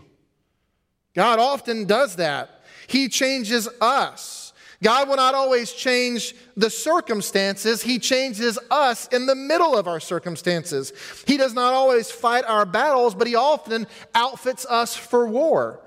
God 1.14 1.38
often 1.38 1.84
does 1.84 2.16
that. 2.16 2.62
He 2.86 3.10
changes 3.10 3.68
us. 3.78 4.47
God 4.82 5.08
will 5.08 5.16
not 5.16 5.34
always 5.34 5.72
change 5.72 6.34
the 6.56 6.70
circumstances. 6.70 7.82
He 7.82 7.98
changes 7.98 8.58
us 8.70 9.08
in 9.08 9.26
the 9.26 9.34
middle 9.34 9.76
of 9.76 9.88
our 9.88 9.98
circumstances. 9.98 10.92
He 11.26 11.36
does 11.36 11.52
not 11.52 11.72
always 11.72 12.10
fight 12.10 12.44
our 12.46 12.64
battles, 12.64 13.14
but 13.14 13.26
He 13.26 13.34
often 13.34 13.88
outfits 14.14 14.64
us 14.66 14.94
for 14.94 15.26
war. 15.26 15.80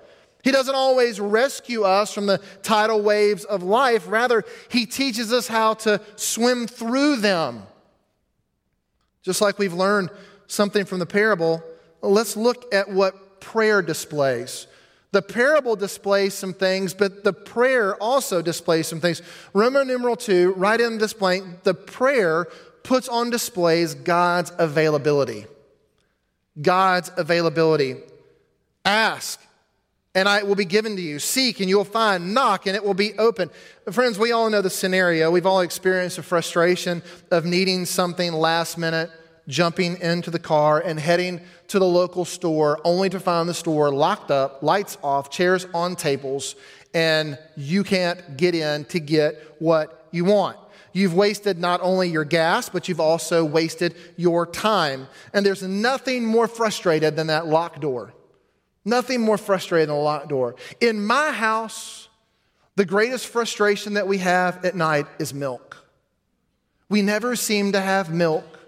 He 0.43 0.51
doesn't 0.51 0.75
always 0.75 1.19
rescue 1.19 1.83
us 1.83 2.13
from 2.13 2.25
the 2.25 2.41
tidal 2.63 3.01
waves 3.01 3.45
of 3.45 3.63
life. 3.63 4.05
Rather, 4.07 4.43
He 4.69 4.85
teaches 4.85 5.31
us 5.31 5.47
how 5.47 5.75
to 5.75 6.01
swim 6.17 6.67
through 6.67 7.17
them. 7.17 7.63
Just 9.21 9.39
like 9.39 9.57
we've 9.57 9.73
learned 9.73 10.09
something 10.47 10.83
from 10.83 10.99
the 10.99 11.05
parable, 11.05 11.63
let's 12.01 12.35
look 12.35 12.73
at 12.73 12.89
what 12.89 13.39
prayer 13.39 13.81
displays. 13.81 14.67
The 15.11 15.21
parable 15.21 15.75
displays 15.75 16.33
some 16.33 16.53
things, 16.53 16.93
but 16.93 17.23
the 17.23 17.33
prayer 17.33 17.95
also 17.95 18.41
displays 18.41 18.87
some 18.87 19.01
things. 19.01 19.21
Roman 19.53 19.87
numeral 19.87 20.15
2, 20.15 20.53
right 20.53 20.79
in 20.79 20.99
this 20.99 21.13
blank, 21.13 21.63
the 21.63 21.73
prayer 21.73 22.47
puts 22.83 23.09
on 23.09 23.29
displays 23.29 23.93
God's 23.93 24.53
availability. 24.57 25.45
God's 26.61 27.11
availability. 27.17 27.97
Ask, 28.85 29.39
and 30.15 30.27
it 30.27 30.47
will 30.47 30.55
be 30.55 30.65
given 30.65 30.95
to 30.95 31.01
you. 31.01 31.19
Seek, 31.19 31.59
and 31.59 31.69
you'll 31.69 31.83
find. 31.83 32.33
Knock, 32.33 32.65
and 32.65 32.75
it 32.75 32.83
will 32.83 32.93
be 32.93 33.17
open. 33.19 33.49
Friends, 33.91 34.17
we 34.17 34.31
all 34.31 34.49
know 34.49 34.61
the 34.61 34.69
scenario. 34.69 35.29
We've 35.29 35.45
all 35.45 35.61
experienced 35.61 36.15
the 36.15 36.23
frustration 36.23 37.03
of 37.31 37.45
needing 37.45 37.85
something 37.85 38.33
last 38.33 38.77
minute 38.77 39.11
jumping 39.47 39.99
into 40.01 40.31
the 40.31 40.39
car 40.39 40.79
and 40.79 40.99
heading 40.99 41.41
to 41.67 41.79
the 41.79 41.85
local 41.85 42.25
store 42.25 42.79
only 42.83 43.09
to 43.09 43.19
find 43.19 43.47
the 43.49 43.53
store 43.53 43.93
locked 43.93 44.31
up, 44.31 44.61
lights 44.63 44.97
off, 45.03 45.29
chairs 45.29 45.65
on 45.73 45.95
tables, 45.95 46.55
and 46.93 47.37
you 47.55 47.83
can't 47.83 48.37
get 48.37 48.55
in 48.55 48.85
to 48.85 48.99
get 48.99 49.55
what 49.59 50.07
you 50.11 50.25
want. 50.25 50.57
You've 50.93 51.13
wasted 51.13 51.57
not 51.57 51.79
only 51.81 52.09
your 52.09 52.25
gas, 52.25 52.67
but 52.67 52.89
you've 52.89 52.99
also 52.99 53.45
wasted 53.45 53.95
your 54.17 54.45
time. 54.45 55.07
And 55.33 55.45
there's 55.45 55.63
nothing 55.63 56.25
more 56.25 56.47
frustrated 56.47 57.15
than 57.15 57.27
that 57.27 57.47
locked 57.47 57.79
door. 57.79 58.13
Nothing 58.83 59.21
more 59.21 59.37
frustrated 59.37 59.87
than 59.89 59.95
a 59.95 59.99
locked 59.99 60.27
door. 60.27 60.55
In 60.81 61.05
my 61.05 61.31
house, 61.31 62.09
The 62.77 62.85
greatest 62.85 63.27
frustration 63.27 63.95
that 63.95 64.07
we 64.07 64.19
have 64.19 64.63
at 64.63 64.75
night 64.75 65.05
is 65.19 65.33
milk. 65.33 65.85
We 66.89 67.01
never 67.01 67.35
seem 67.35 67.73
to 67.73 67.81
have 67.81 68.13
milk 68.13 68.60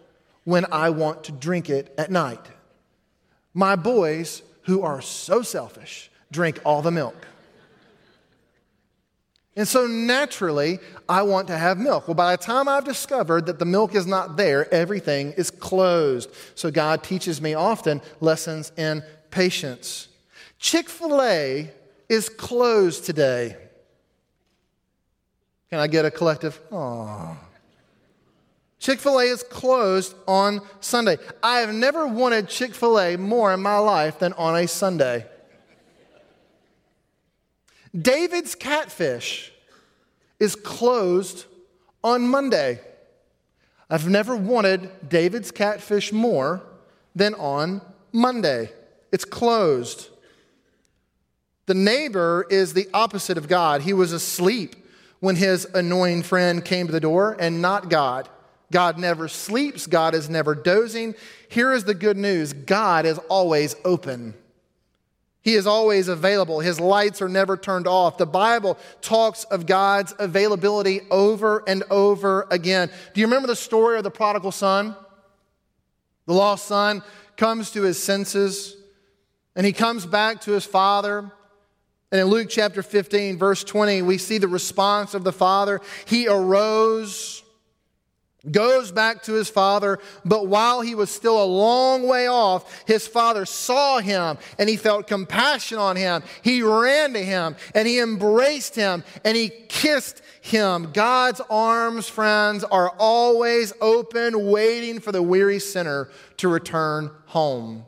when 0.44 0.66
I 0.72 0.90
want 0.90 1.24
to 1.26 1.32
drink 1.32 1.70
it 1.70 1.94
at 1.98 2.12
night. 2.12 2.46
My 3.54 3.76
boys, 3.76 4.42
who 4.64 4.82
are 4.82 5.02
so 5.02 5.42
selfish, 5.42 6.10
drink 6.32 6.60
all 6.66 6.82
the 6.82 6.92
milk. 6.92 7.28
And 9.56 9.68
so 9.68 9.86
naturally, 9.86 10.80
I 11.08 11.22
want 11.22 11.48
to 11.50 11.58
have 11.58 11.78
milk. 11.78 12.08
Well, 12.08 12.16
by 12.16 12.36
the 12.36 12.42
time 12.42 12.68
I've 12.68 12.86
discovered 12.86 13.46
that 13.46 13.60
the 13.60 13.66
milk 13.66 13.94
is 13.94 14.08
not 14.08 14.36
there, 14.36 14.72
everything 14.74 15.32
is 15.34 15.52
closed. 15.52 16.32
So 16.56 16.72
God 16.72 17.04
teaches 17.04 17.40
me 17.40 17.54
often 17.54 18.02
lessons 18.20 18.72
in 18.78 19.04
patience. 19.30 20.08
Chick 20.58 20.90
fil 20.90 21.22
A 21.22 21.72
is 22.10 22.30
closed 22.30 23.06
today. 23.06 23.58
Can 25.70 25.80
I 25.80 25.88
get 25.88 26.06
a 26.06 26.12
collective? 26.12 26.60
Aww. 26.72 27.38
Chick 28.84 29.00
fil 29.00 29.18
A 29.18 29.24
is 29.24 29.44
closed 29.44 30.14
on 30.28 30.60
Sunday. 30.82 31.18
I 31.42 31.60
have 31.60 31.74
never 31.74 32.06
wanted 32.06 32.50
Chick 32.50 32.76
fil 32.76 33.00
A 33.00 33.16
more 33.16 33.54
in 33.54 33.62
my 33.62 33.78
life 33.78 34.20
than 34.20 34.34
on 34.34 34.58
a 34.58 34.68
Sunday. 34.68 35.26
David's 37.98 38.56
Catfish 38.56 39.54
is 40.38 40.58
closed 40.58 41.46
on 42.04 42.28
Monday. 42.28 42.82
I've 43.90 44.10
never 44.10 44.36
wanted 44.36 45.08
David's 45.08 45.52
Catfish 45.52 46.12
more 46.12 46.62
than 47.16 47.36
on 47.36 47.80
Monday. 48.12 48.70
It's 49.14 49.24
closed. 49.24 50.10
The 51.68 51.74
neighbor 51.74 52.46
is 52.50 52.74
the 52.74 52.90
opposite 52.94 53.38
of 53.38 53.48
God. 53.48 53.84
He 53.84 53.94
was 53.94 54.12
asleep 54.12 54.76
when 55.22 55.38
his 55.38 55.64
annoying 55.74 56.22
friend 56.22 56.66
came 56.66 56.88
to 56.88 56.92
the 56.92 57.00
door 57.00 57.38
and 57.40 57.62
not 57.62 57.90
God. 57.90 58.28
God 58.74 58.98
never 58.98 59.28
sleeps, 59.28 59.86
God 59.86 60.16
is 60.16 60.32
never 60.32 60.56
dozing. 60.56 61.14
Here 61.48 61.72
is 61.72 61.84
the 61.84 61.94
good 61.94 62.18
news 62.18 62.54
God 62.54 63.06
is 63.06 63.20
always 63.30 63.76
open. 63.86 64.34
He 65.44 65.54
is 65.54 65.68
always 65.68 66.08
available. 66.08 66.60
His 66.60 66.80
lights 66.80 67.22
are 67.22 67.30
never 67.30 67.56
turned 67.56 67.86
off. 67.86 68.18
The 68.18 68.26
Bible 68.26 68.80
talks 69.02 69.44
of 69.44 69.68
God's 69.68 70.16
availability 70.18 71.02
over 71.12 71.64
and 71.68 71.84
over 71.92 72.48
again. 72.50 72.90
Do 73.14 73.22
you 73.22 73.28
remember 73.28 73.48
the 73.48 73.56
story 73.56 73.98
of 73.98 74.04
the 74.04 74.10
prodigal 74.10 74.52
son? 74.52 74.96
The 76.26 76.34
lost 76.34 76.66
son 76.66 77.04
comes 77.38 77.70
to 77.72 77.84
his 77.84 78.02
senses 78.02 78.76
and 79.56 79.68
he 79.68 79.74
comes 79.74 80.08
back 80.08 80.42
to 80.42 80.52
his 80.52 80.66
father. 80.66 81.32
And 82.12 82.22
in 82.22 82.28
Luke 82.28 82.48
chapter 82.50 82.82
15, 82.82 83.38
verse 83.38 83.64
20, 83.64 84.02
we 84.02 84.18
see 84.18 84.40
the 84.40 84.48
response 84.48 85.14
of 85.14 85.24
the 85.24 85.34
father. 85.34 85.80
He 86.06 86.28
arose 86.28 87.43
goes 88.52 88.92
back 88.92 89.24
to 89.24 89.34
his 89.34 89.50
father, 89.50 90.00
but 90.26 90.48
while 90.48 90.82
he 90.82 90.96
was 90.96 91.10
still 91.10 91.42
a 91.42 91.46
long 91.46 92.08
way 92.08 92.28
off, 92.28 92.84
his 92.86 93.08
father 93.08 93.46
saw 93.46 94.00
him 94.00 94.38
and 94.60 94.70
he 94.70 94.76
felt 94.76 95.08
compassion 95.08 95.78
on 95.78 95.96
him. 95.96 96.24
He 96.42 96.62
ran 96.62 97.14
to 97.14 97.24
him 97.24 97.56
and 97.74 97.88
he 97.88 98.00
embraced 98.00 98.76
him 98.76 99.04
and 99.24 99.38
he 99.38 99.50
kissed 99.50 100.22
him. 100.42 100.92
God's 100.94 101.42
arms, 101.50 102.10
friends, 102.10 102.64
are 102.66 102.90
always 103.00 103.72
open, 103.80 104.50
waiting 104.50 105.00
for 105.00 105.12
the 105.12 105.24
weary 105.24 105.60
sinner 105.60 106.10
to 106.38 106.50
return 106.50 107.12
home. 107.28 107.86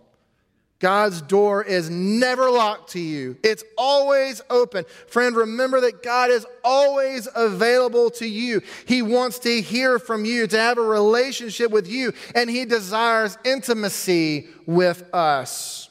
God's 0.85 1.19
door 1.19 1.63
is 1.63 1.89
never 1.89 2.51
locked 2.51 2.91
to 2.91 2.99
you, 2.99 3.37
it's 3.41 3.63
always 3.75 4.39
open. 4.51 4.85
Friend, 5.07 5.35
remember 5.35 5.81
that 5.81 6.03
God 6.03 6.29
is 6.29 6.45
always 6.63 7.27
available 7.35 8.11
to 8.11 8.27
you. 8.27 8.61
He 8.87 9.01
wants 9.01 9.39
to 9.39 9.61
hear 9.61 9.97
from 9.97 10.25
you, 10.25 10.45
to 10.45 10.59
have 10.59 10.77
a 10.77 10.81
relationship 10.81 11.71
with 11.71 11.87
you, 11.87 12.13
and 12.35 12.51
He 12.51 12.65
desires 12.65 13.35
intimacy 13.43 14.47
with 14.67 15.11
us. 15.11 15.89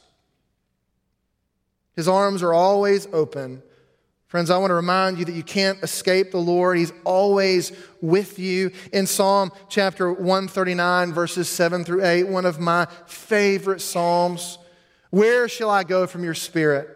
His 1.97 2.07
arms 2.07 2.41
are 2.41 2.53
always 2.53 3.05
open. 3.11 3.63
Friends, 4.27 4.49
I 4.49 4.57
want 4.59 4.71
to 4.71 4.75
remind 4.75 5.19
you 5.19 5.25
that 5.25 5.35
you 5.35 5.43
can't 5.43 5.83
escape 5.83 6.31
the 6.31 6.37
Lord. 6.37 6.77
He's 6.77 6.93
always 7.03 7.73
with 7.99 8.39
you. 8.39 8.71
In 8.93 9.07
Psalm 9.07 9.51
chapter 9.67 10.09
139, 10.09 11.11
verses 11.11 11.49
7 11.49 11.83
through 11.83 12.05
8, 12.05 12.29
one 12.29 12.45
of 12.45 12.61
my 12.61 12.87
favorite 13.07 13.81
Psalms. 13.81 14.57
Where 15.15 15.47
shall 15.47 15.69
I 15.69 15.85
go 15.85 16.07
from 16.07 16.25
your 16.25 16.33
spirit? 16.33 16.89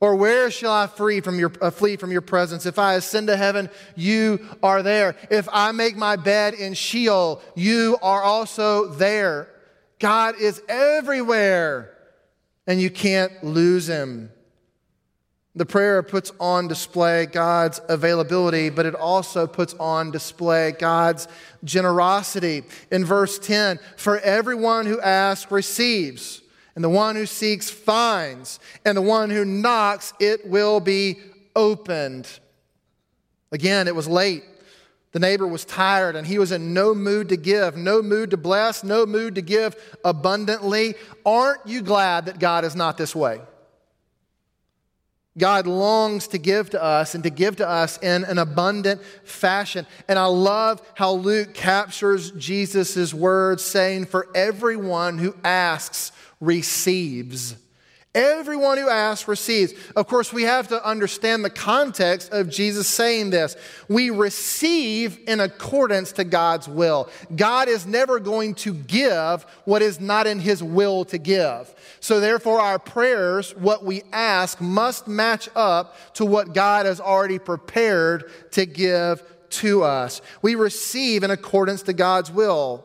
Or 0.00 0.16
where 0.16 0.50
shall 0.50 0.72
I 0.72 0.88
flee 0.88 1.20
from 1.20 1.38
your, 1.38 1.52
uh, 1.60 1.70
flee 1.70 1.94
from 1.94 2.10
your 2.10 2.20
presence? 2.20 2.66
If 2.66 2.80
I 2.80 2.94
ascend 2.94 3.28
to 3.28 3.36
heaven, 3.36 3.70
you 3.94 4.44
are 4.60 4.82
there. 4.82 5.14
If 5.30 5.48
I 5.52 5.70
make 5.70 5.96
my 5.96 6.16
bed 6.16 6.54
in 6.54 6.74
Sheol, 6.74 7.40
you 7.54 7.96
are 8.02 8.24
also 8.24 8.88
there. 8.88 9.46
God 10.00 10.34
is 10.40 10.60
everywhere, 10.68 11.96
and 12.66 12.80
you 12.80 12.90
can't 12.90 13.44
lose 13.44 13.88
him. 13.88 14.32
The 15.54 15.64
prayer 15.64 16.02
puts 16.02 16.32
on 16.40 16.66
display 16.66 17.26
God's 17.26 17.80
availability, 17.88 18.68
but 18.68 18.84
it 18.84 18.96
also 18.96 19.46
puts 19.46 19.74
on 19.74 20.10
display 20.10 20.72
God's 20.72 21.28
generosity. 21.62 22.64
In 22.90 23.04
verse 23.04 23.38
10, 23.38 23.78
for 23.96 24.18
everyone 24.18 24.86
who 24.86 25.00
asks 25.00 25.52
receives 25.52 26.40
and 26.74 26.82
the 26.82 26.88
one 26.88 27.16
who 27.16 27.26
seeks 27.26 27.70
finds, 27.70 28.58
and 28.84 28.96
the 28.96 29.02
one 29.02 29.30
who 29.30 29.44
knocks, 29.44 30.12
it 30.18 30.48
will 30.48 30.80
be 30.80 31.18
opened. 31.54 32.28
Again, 33.52 33.86
it 33.86 33.94
was 33.94 34.08
late. 34.08 34.42
The 35.12 35.20
neighbor 35.20 35.46
was 35.46 35.64
tired 35.64 36.16
and 36.16 36.26
he 36.26 36.40
was 36.40 36.50
in 36.50 36.74
no 36.74 36.92
mood 36.92 37.28
to 37.28 37.36
give, 37.36 37.76
no 37.76 38.02
mood 38.02 38.32
to 38.32 38.36
bless, 38.36 38.82
no 38.82 39.06
mood 39.06 39.36
to 39.36 39.42
give 39.42 39.76
abundantly. 40.04 40.96
Aren't 41.24 41.64
you 41.64 41.82
glad 41.82 42.26
that 42.26 42.40
God 42.40 42.64
is 42.64 42.74
not 42.74 42.98
this 42.98 43.14
way? 43.14 43.40
God 45.38 45.68
longs 45.68 46.26
to 46.28 46.38
give 46.38 46.70
to 46.70 46.82
us 46.82 47.14
and 47.14 47.22
to 47.22 47.30
give 47.30 47.56
to 47.56 47.68
us 47.68 47.98
in 47.98 48.24
an 48.24 48.38
abundant 48.38 49.02
fashion. 49.22 49.86
And 50.08 50.18
I 50.18 50.26
love 50.26 50.82
how 50.94 51.12
Luke 51.12 51.54
captures 51.54 52.32
Jesus' 52.32 53.14
words 53.14 53.62
saying, 53.62 54.06
For 54.06 54.28
everyone 54.34 55.18
who 55.18 55.36
asks 55.44 56.10
receives. 56.40 57.56
Everyone 58.14 58.78
who 58.78 58.88
asks 58.88 59.26
receives. 59.26 59.74
Of 59.96 60.06
course, 60.06 60.32
we 60.32 60.44
have 60.44 60.68
to 60.68 60.86
understand 60.86 61.44
the 61.44 61.50
context 61.50 62.32
of 62.32 62.48
Jesus 62.48 62.86
saying 62.86 63.30
this. 63.30 63.56
We 63.88 64.10
receive 64.10 65.18
in 65.26 65.40
accordance 65.40 66.12
to 66.12 66.24
God's 66.24 66.68
will. 66.68 67.10
God 67.34 67.68
is 67.68 67.86
never 67.86 68.20
going 68.20 68.54
to 68.56 68.72
give 68.72 69.42
what 69.64 69.82
is 69.82 69.98
not 69.98 70.28
in 70.28 70.38
his 70.38 70.62
will 70.62 71.04
to 71.06 71.18
give. 71.18 71.74
So, 71.98 72.20
therefore, 72.20 72.60
our 72.60 72.78
prayers, 72.78 73.50
what 73.56 73.84
we 73.84 74.02
ask, 74.12 74.60
must 74.60 75.08
match 75.08 75.48
up 75.56 75.96
to 76.14 76.24
what 76.24 76.54
God 76.54 76.86
has 76.86 77.00
already 77.00 77.40
prepared 77.40 78.30
to 78.52 78.64
give 78.64 79.24
to 79.50 79.82
us. 79.82 80.20
We 80.40 80.54
receive 80.54 81.24
in 81.24 81.32
accordance 81.32 81.82
to 81.82 81.92
God's 81.92 82.30
will. 82.30 82.84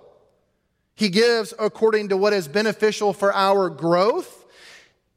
He 0.99 1.07
gives 1.07 1.53
according 1.57 2.09
to 2.09 2.17
what 2.17 2.33
is 2.33 2.49
beneficial 2.49 3.13
for 3.13 3.33
our 3.33 3.69
growth. 3.69 4.43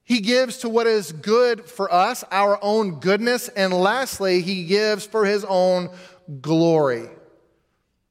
He 0.05 0.21
gives 0.21 0.59
to 0.59 0.69
what 0.69 0.87
is 0.87 1.11
good 1.11 1.65
for 1.65 1.93
us, 1.93 2.23
our 2.31 2.57
own 2.63 3.01
goodness. 3.01 3.49
And 3.49 3.75
lastly, 3.75 4.43
He 4.43 4.65
gives 4.67 5.05
for 5.05 5.25
His 5.25 5.45
own 5.45 5.91
glory. 6.41 7.09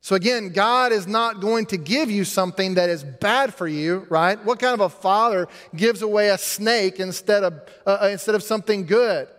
So 0.02 0.18
again, 0.18 0.50
God 0.50 0.92
is 0.92 1.08
not 1.08 1.40
going 1.40 1.66
to 1.68 1.78
give 1.78 2.12
you 2.12 2.26
something 2.26 2.74
that 2.74 2.90
is 2.90 3.06
bad 3.06 3.56
for 3.56 3.70
you, 3.70 4.06
right? 4.10 4.44
What 4.44 4.60
kind 4.60 4.74
of 4.74 4.82
a 4.82 4.90
father 4.90 5.48
gives 5.74 6.02
away 6.02 6.28
a 6.28 6.38
snake 6.38 7.00
instead 7.00 7.46
of, 7.46 7.54
uh, 7.88 8.00
uh 8.02 8.10
instead 8.12 8.36
of 8.36 8.44
something 8.44 8.86
good? 8.86 9.30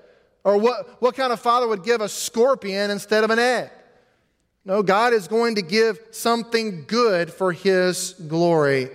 Or 0.43 0.57
what, 0.57 1.03
what 1.03 1.15
kind 1.17 1.35
of 1.35 1.41
father 1.41 1.69
would 1.69 1.85
give 1.85 2.01
a 2.01 2.09
scorpion 2.09 2.91
instead 2.91 3.25
of 3.25 3.31
an 3.31 3.39
egg? 3.39 3.71
No, 4.65 4.83
God 4.83 5.13
is 5.13 5.27
going 5.27 5.57
to 5.57 5.63
give 5.63 5.99
something 6.13 6.85
good 6.87 7.33
for 7.33 7.53
His 7.53 8.15
glory. 8.29 8.91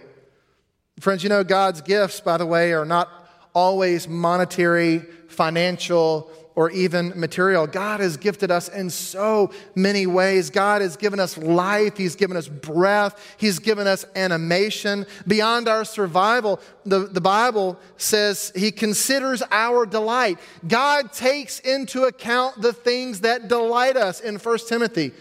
Friends, 0.99 1.23
you 1.23 1.29
know, 1.29 1.43
God's 1.43 1.81
gifts, 1.81 2.21
by 2.21 2.37
the 2.37 2.45
way, 2.45 2.73
are 2.73 2.85
not 2.85 3.09
always 3.53 4.07
monetary, 4.07 4.99
financial, 5.27 6.31
or 6.55 6.71
even 6.71 7.13
material. 7.19 7.67
God 7.67 7.99
has 7.99 8.17
gifted 8.17 8.49
us 8.49 8.69
in 8.69 8.89
so 8.89 9.51
many 9.75 10.07
ways. 10.07 10.49
God 10.49 10.81
has 10.81 10.95
given 10.95 11.19
us 11.19 11.37
life, 11.37 11.97
He's 11.97 12.15
given 12.15 12.37
us 12.37 12.47
breath, 12.47 13.35
He's 13.37 13.59
given 13.59 13.87
us 13.87 14.05
animation. 14.15 15.05
Beyond 15.27 15.67
our 15.67 15.83
survival, 15.83 16.61
the, 16.85 16.99
the 16.99 17.21
Bible 17.21 17.77
says 17.97 18.53
He 18.55 18.71
considers 18.71 19.43
our 19.51 19.85
delight. 19.85 20.39
God 20.65 21.11
takes 21.11 21.59
into 21.59 22.05
account 22.05 22.61
the 22.61 22.73
things 22.73 23.19
that 23.19 23.49
delight 23.49 23.97
us 23.97 24.21
in 24.21 24.37
1 24.37 24.57
Timothy 24.67 25.11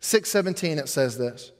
6:17 0.00 0.78
it 0.78 0.88
says 0.88 1.18
this. 1.18 1.52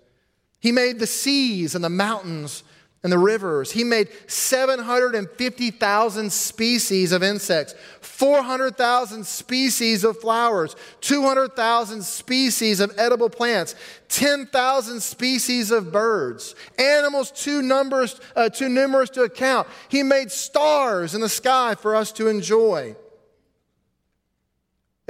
He 0.59 0.72
made 0.72 0.98
the 0.98 1.07
seas 1.07 1.74
and 1.74 1.83
the 1.83 1.88
mountains 1.88 2.62
and 3.03 3.11
the 3.11 3.18
rivers. 3.18 3.70
He 3.70 3.83
made 3.83 4.09
750,000 4.26 6.31
species 6.31 7.12
of 7.12 7.22
insects, 7.22 7.74
400,000 8.03 9.26
species 9.26 10.05
of 10.05 10.20
flowers, 10.20 10.76
200,000 11.00 12.03
species 12.03 12.81
of 12.81 12.92
edible 12.98 13.31
plants, 13.31 13.74
10,000 14.09 15.00
species 15.00 15.70
of 15.70 15.90
birds, 15.90 16.55
animals 16.79 17.31
too, 17.31 17.62
numbers, 17.62 18.20
uh, 18.37 18.50
too 18.50 18.68
numerous 18.68 19.09
to 19.11 19.22
account. 19.22 19.66
He 19.88 20.03
made 20.03 20.31
stars 20.31 21.14
in 21.14 21.22
the 21.22 21.31
sky 21.31 21.74
for 21.74 21.96
us 21.96 22.12
to 22.12 22.29
enjoy. 22.29 22.96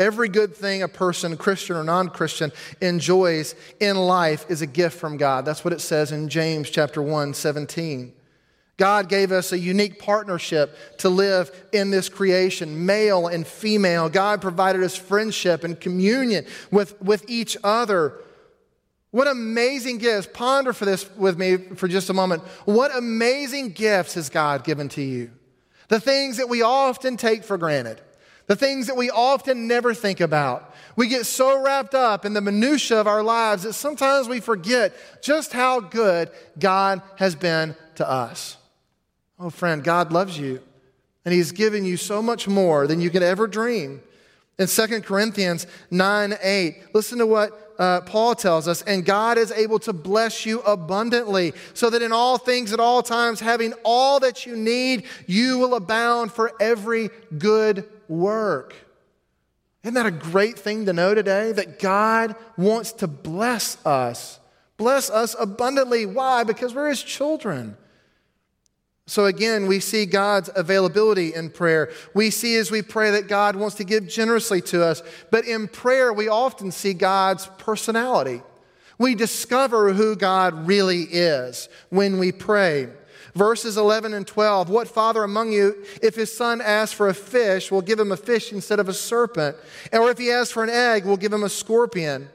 Every 0.00 0.30
good 0.30 0.56
thing 0.56 0.82
a 0.82 0.88
person, 0.88 1.36
Christian 1.36 1.76
or 1.76 1.84
non 1.84 2.08
Christian, 2.08 2.52
enjoys 2.80 3.54
in 3.80 3.96
life 3.96 4.46
is 4.48 4.62
a 4.62 4.66
gift 4.66 4.98
from 4.98 5.18
God. 5.18 5.44
That's 5.44 5.62
what 5.62 5.74
it 5.74 5.82
says 5.82 6.10
in 6.10 6.30
James 6.30 6.70
chapter 6.70 7.02
1, 7.02 7.34
17. 7.34 8.14
God 8.78 9.10
gave 9.10 9.30
us 9.30 9.52
a 9.52 9.58
unique 9.58 9.98
partnership 9.98 10.74
to 11.00 11.10
live 11.10 11.50
in 11.74 11.90
this 11.90 12.08
creation, 12.08 12.86
male 12.86 13.26
and 13.26 13.46
female. 13.46 14.08
God 14.08 14.40
provided 14.40 14.82
us 14.82 14.96
friendship 14.96 15.64
and 15.64 15.78
communion 15.78 16.46
with, 16.70 16.98
with 17.02 17.28
each 17.28 17.58
other. 17.62 18.14
What 19.10 19.28
amazing 19.28 19.98
gifts. 19.98 20.28
Ponder 20.32 20.72
for 20.72 20.86
this 20.86 21.14
with 21.14 21.38
me 21.38 21.58
for 21.58 21.88
just 21.88 22.08
a 22.08 22.14
moment. 22.14 22.42
What 22.64 22.96
amazing 22.96 23.72
gifts 23.72 24.14
has 24.14 24.30
God 24.30 24.64
given 24.64 24.88
to 24.90 25.02
you? 25.02 25.30
The 25.88 26.00
things 26.00 26.38
that 26.38 26.48
we 26.48 26.62
often 26.62 27.18
take 27.18 27.44
for 27.44 27.58
granted 27.58 28.00
the 28.50 28.56
things 28.56 28.88
that 28.88 28.96
we 28.96 29.10
often 29.10 29.68
never 29.68 29.94
think 29.94 30.20
about. 30.20 30.74
We 30.96 31.06
get 31.06 31.24
so 31.24 31.62
wrapped 31.62 31.94
up 31.94 32.24
in 32.24 32.32
the 32.32 32.40
minutitia 32.40 33.00
of 33.00 33.06
our 33.06 33.22
lives 33.22 33.62
that 33.62 33.74
sometimes 33.74 34.28
we 34.28 34.40
forget 34.40 34.92
just 35.22 35.52
how 35.52 35.78
good 35.78 36.32
God 36.58 37.00
has 37.14 37.36
been 37.36 37.76
to 37.94 38.10
us. 38.10 38.56
Oh, 39.38 39.50
friend, 39.50 39.84
God 39.84 40.10
loves 40.10 40.36
you, 40.36 40.60
and 41.24 41.32
He's 41.32 41.52
given 41.52 41.84
you 41.84 41.96
so 41.96 42.20
much 42.20 42.48
more 42.48 42.88
than 42.88 43.00
you 43.00 43.08
could 43.08 43.22
ever 43.22 43.46
dream. 43.46 44.02
In 44.58 44.66
2 44.66 45.02
Corinthians 45.02 45.68
9 45.92 46.34
8, 46.42 46.92
listen 46.92 47.18
to 47.18 47.26
what 47.28 47.76
uh, 47.78 48.00
Paul 48.00 48.34
tells 48.34 48.66
us, 48.66 48.82
and 48.82 49.04
God 49.04 49.38
is 49.38 49.52
able 49.52 49.78
to 49.78 49.92
bless 49.92 50.44
you 50.44 50.58
abundantly, 50.62 51.52
so 51.72 51.88
that 51.88 52.02
in 52.02 52.10
all 52.10 52.36
things 52.36 52.72
at 52.72 52.80
all 52.80 53.00
times, 53.00 53.38
having 53.38 53.74
all 53.84 54.18
that 54.18 54.44
you 54.44 54.56
need, 54.56 55.04
you 55.28 55.58
will 55.58 55.76
abound 55.76 56.32
for 56.32 56.50
every 56.60 57.10
good 57.38 57.88
work. 58.10 58.74
Isn't 59.82 59.94
that 59.94 60.06
a 60.06 60.10
great 60.10 60.58
thing 60.58 60.84
to 60.86 60.92
know 60.92 61.14
today? 61.14 61.52
That 61.52 61.78
God 61.78 62.36
wants 62.58 62.92
to 62.92 63.06
bless 63.06 63.84
us, 63.86 64.38
bless 64.76 65.08
us 65.08 65.34
abundantly. 65.38 66.04
Why? 66.04 66.44
Because 66.44 66.74
we're 66.74 66.90
His 66.90 67.02
children. 67.02 67.76
So 69.06 69.24
again, 69.24 69.66
we 69.66 69.80
see 69.80 70.06
God's 70.06 70.50
availability 70.54 71.34
in 71.34 71.50
prayer. 71.50 71.90
We 72.14 72.30
see 72.30 72.54
as 72.56 72.70
we 72.70 72.80
pray 72.80 73.10
that 73.12 73.26
God 73.26 73.56
wants 73.56 73.74
to 73.76 73.84
give 73.84 74.06
generously 74.06 74.60
to 74.62 74.84
us. 74.84 75.02
But 75.32 75.46
in 75.46 75.66
prayer, 75.66 76.12
we 76.12 76.28
often 76.28 76.70
see 76.70 76.94
God's 76.94 77.46
personality. 77.58 78.42
We 78.98 79.16
discover 79.16 79.92
who 79.94 80.14
God 80.14 80.68
really 80.68 81.02
is 81.02 81.68
when 81.88 82.18
we 82.18 82.30
pray. 82.30 82.88
Verses 83.34 83.76
11 83.76 84.14
and 84.14 84.26
12 84.26 84.68
What 84.68 84.88
father 84.88 85.22
among 85.22 85.52
you, 85.52 85.84
if 86.02 86.14
his 86.14 86.34
son 86.36 86.60
asks 86.60 86.92
for 86.92 87.08
a 87.08 87.14
fish, 87.14 87.70
will 87.70 87.82
give 87.82 87.98
him 87.98 88.12
a 88.12 88.16
fish 88.16 88.52
instead 88.52 88.80
of 88.80 88.88
a 88.88 88.94
serpent? 88.94 89.56
Or 89.92 90.10
if 90.10 90.18
he 90.18 90.30
asks 90.30 90.52
for 90.52 90.64
an 90.64 90.70
egg, 90.70 91.04
will 91.04 91.16
give 91.16 91.32
him 91.32 91.44
a 91.44 91.48
scorpion? 91.48 92.28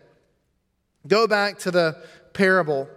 Go 1.07 1.27
back 1.27 1.59
to 1.59 1.71
the 1.71 1.97
parable. 2.33 2.89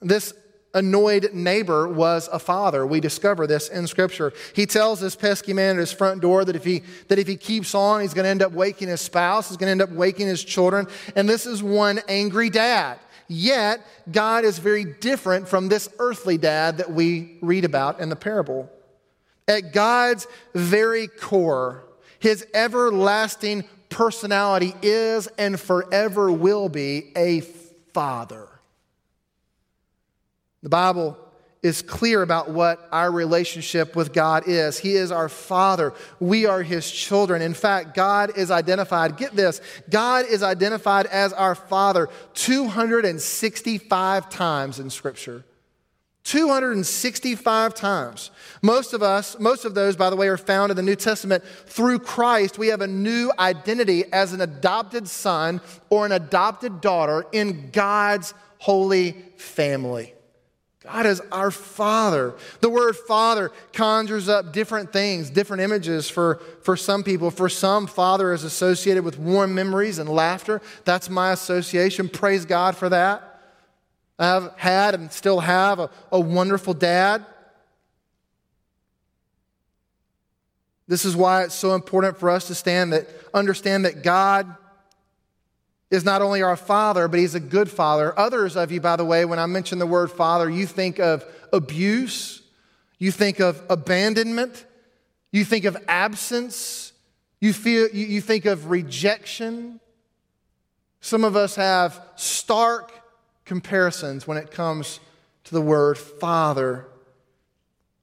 This 0.00 0.32
annoyed 0.74 1.30
neighbor 1.32 1.88
was 1.88 2.28
a 2.32 2.38
father. 2.38 2.86
We 2.86 3.00
discover 3.00 3.46
this 3.46 3.68
in 3.68 3.86
Scripture. 3.86 4.32
He 4.54 4.66
tells 4.66 5.00
this 5.00 5.16
pesky 5.16 5.52
man 5.52 5.76
at 5.76 5.80
his 5.80 5.92
front 5.92 6.20
door 6.20 6.44
that 6.44 6.56
if 6.56 6.64
he, 6.64 6.82
that 7.08 7.18
if 7.18 7.26
he 7.26 7.36
keeps 7.36 7.74
on, 7.74 8.02
he's 8.02 8.14
going 8.14 8.24
to 8.24 8.30
end 8.30 8.42
up 8.42 8.52
waking 8.52 8.88
his 8.88 9.00
spouse, 9.00 9.48
he's 9.48 9.56
going 9.56 9.68
to 9.68 9.72
end 9.72 9.82
up 9.82 9.90
waking 9.90 10.26
his 10.26 10.44
children. 10.44 10.86
And 11.16 11.28
this 11.28 11.46
is 11.46 11.62
one 11.62 12.00
angry 12.08 12.50
dad. 12.50 12.98
Yet, 13.28 13.86
God 14.10 14.44
is 14.44 14.58
very 14.58 14.84
different 14.84 15.48
from 15.48 15.68
this 15.68 15.88
earthly 15.98 16.38
dad 16.38 16.78
that 16.78 16.90
we 16.90 17.36
read 17.42 17.66
about 17.66 18.00
in 18.00 18.08
the 18.08 18.16
parable. 18.16 18.70
At 19.46 19.72
God's 19.72 20.26
very 20.54 21.08
core, 21.08 21.84
his 22.18 22.46
everlasting 22.54 23.64
personality 23.90 24.74
is 24.82 25.26
and 25.38 25.60
forever 25.60 26.32
will 26.32 26.68
be 26.68 27.12
a 27.16 27.40
father. 27.92 28.48
The 30.62 30.68
Bible 30.68 31.16
is 31.62 31.82
clear 31.82 32.22
about 32.22 32.50
what 32.50 32.88
our 32.92 33.10
relationship 33.10 33.96
with 33.96 34.12
God 34.12 34.44
is. 34.46 34.78
He 34.78 34.94
is 34.94 35.10
our 35.10 35.28
Father. 35.28 35.92
We 36.20 36.46
are 36.46 36.62
His 36.62 36.90
children. 36.90 37.42
In 37.42 37.54
fact, 37.54 37.94
God 37.94 38.36
is 38.36 38.50
identified, 38.50 39.16
get 39.16 39.34
this, 39.34 39.60
God 39.90 40.26
is 40.26 40.42
identified 40.42 41.06
as 41.06 41.32
our 41.32 41.54
Father 41.54 42.08
265 42.34 44.30
times 44.30 44.78
in 44.78 44.90
Scripture. 44.90 45.44
265 46.24 47.74
times. 47.74 48.30
Most 48.60 48.92
of 48.92 49.02
us, 49.02 49.38
most 49.38 49.64
of 49.64 49.74
those, 49.74 49.96
by 49.96 50.10
the 50.10 50.16
way, 50.16 50.28
are 50.28 50.36
found 50.36 50.70
in 50.70 50.76
the 50.76 50.82
New 50.82 50.94
Testament. 50.94 51.42
Through 51.42 52.00
Christ, 52.00 52.58
we 52.58 52.66
have 52.66 52.82
a 52.82 52.86
new 52.86 53.32
identity 53.38 54.04
as 54.12 54.34
an 54.34 54.42
adopted 54.42 55.08
son 55.08 55.62
or 55.88 56.04
an 56.04 56.12
adopted 56.12 56.82
daughter 56.82 57.24
in 57.32 57.70
God's 57.70 58.34
holy 58.58 59.12
family. 59.38 60.12
God 60.90 61.04
is 61.04 61.20
our 61.30 61.50
Father. 61.50 62.34
The 62.60 62.70
word 62.70 62.96
Father 62.96 63.50
conjures 63.72 64.28
up 64.28 64.52
different 64.54 64.90
things, 64.90 65.28
different 65.28 65.62
images 65.62 66.08
for, 66.08 66.36
for 66.62 66.76
some 66.78 67.02
people. 67.02 67.30
For 67.30 67.50
some, 67.50 67.86
Father 67.86 68.32
is 68.32 68.42
associated 68.42 69.04
with 69.04 69.18
warm 69.18 69.54
memories 69.54 69.98
and 69.98 70.08
laughter. 70.08 70.62
That's 70.84 71.10
my 71.10 71.32
association. 71.32 72.08
Praise 72.08 72.46
God 72.46 72.74
for 72.74 72.88
that. 72.88 73.40
I've 74.18 74.50
had 74.56 74.94
and 74.94 75.12
still 75.12 75.40
have 75.40 75.78
a, 75.78 75.90
a 76.10 76.18
wonderful 76.18 76.72
dad. 76.72 77.24
This 80.86 81.04
is 81.04 81.14
why 81.14 81.44
it's 81.44 81.54
so 81.54 81.74
important 81.74 82.16
for 82.16 82.30
us 82.30 82.46
to 82.46 82.54
stand 82.54 82.94
that, 82.94 83.08
understand 83.34 83.84
that 83.84 84.02
God 84.02 84.56
is 85.90 86.04
not 86.04 86.20
only 86.20 86.42
our 86.42 86.56
father, 86.56 87.08
but 87.08 87.18
he's 87.18 87.34
a 87.34 87.40
good 87.40 87.70
father. 87.70 88.18
Others 88.18 88.56
of 88.56 88.70
you, 88.70 88.80
by 88.80 88.96
the 88.96 89.04
way, 89.04 89.24
when 89.24 89.38
I 89.38 89.46
mention 89.46 89.78
the 89.78 89.86
word 89.86 90.10
father, 90.10 90.48
you 90.48 90.66
think 90.66 90.98
of 90.98 91.24
abuse, 91.52 92.42
you 92.98 93.10
think 93.10 93.40
of 93.40 93.62
abandonment, 93.70 94.66
you 95.30 95.44
think 95.44 95.64
of 95.64 95.76
absence, 95.88 96.92
you, 97.40 97.52
feel, 97.52 97.88
you, 97.88 98.06
you 98.06 98.20
think 98.20 98.44
of 98.44 98.70
rejection. 98.70 99.80
Some 101.00 101.24
of 101.24 101.36
us 101.36 101.56
have 101.56 102.00
stark 102.16 102.92
comparisons 103.44 104.26
when 104.26 104.36
it 104.36 104.50
comes 104.50 105.00
to 105.44 105.54
the 105.54 105.62
word 105.62 105.96
father. 105.96 106.86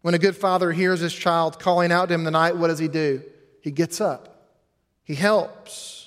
When 0.01 0.13
a 0.13 0.19
good 0.19 0.35
father 0.35 0.71
hears 0.71 1.01
his 1.01 1.13
child 1.13 1.59
calling 1.59 1.91
out 1.91 2.07
to 2.07 2.13
him 2.15 2.23
the 2.23 2.31
night, 2.31 2.57
what 2.57 2.67
does 2.67 2.79
he 2.79 2.87
do? 2.87 3.21
He 3.61 3.69
gets 3.69 4.01
up, 4.01 4.49
he 5.03 5.13
helps. 5.13 6.04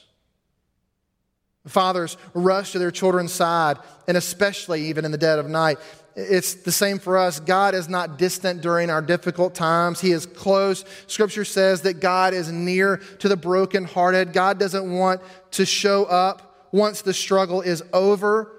Fathers 1.68 2.16
rush 2.34 2.72
to 2.72 2.78
their 2.78 2.90
children's 2.90 3.32
side, 3.32 3.78
and 4.06 4.16
especially 4.16 4.88
even 4.88 5.04
in 5.04 5.12
the 5.12 5.18
dead 5.18 5.38
of 5.38 5.48
night. 5.48 5.78
It's 6.16 6.54
the 6.54 6.72
same 6.72 6.98
for 6.98 7.16
us. 7.16 7.38
God 7.38 7.76
is 7.76 7.88
not 7.88 8.18
distant 8.18 8.60
during 8.60 8.90
our 8.90 9.00
difficult 9.00 9.54
times. 9.54 10.00
He 10.00 10.10
is 10.10 10.26
close. 10.26 10.84
Scripture 11.06 11.44
says 11.44 11.82
that 11.82 12.00
God 12.00 12.34
is 12.34 12.50
near 12.50 12.96
to 13.20 13.28
the 13.28 13.36
brokenhearted. 13.36 14.32
God 14.32 14.58
doesn't 14.58 14.92
want 14.92 15.20
to 15.52 15.64
show 15.64 16.06
up 16.06 16.68
once 16.72 17.02
the 17.02 17.14
struggle 17.14 17.60
is 17.60 17.84
over 17.92 18.52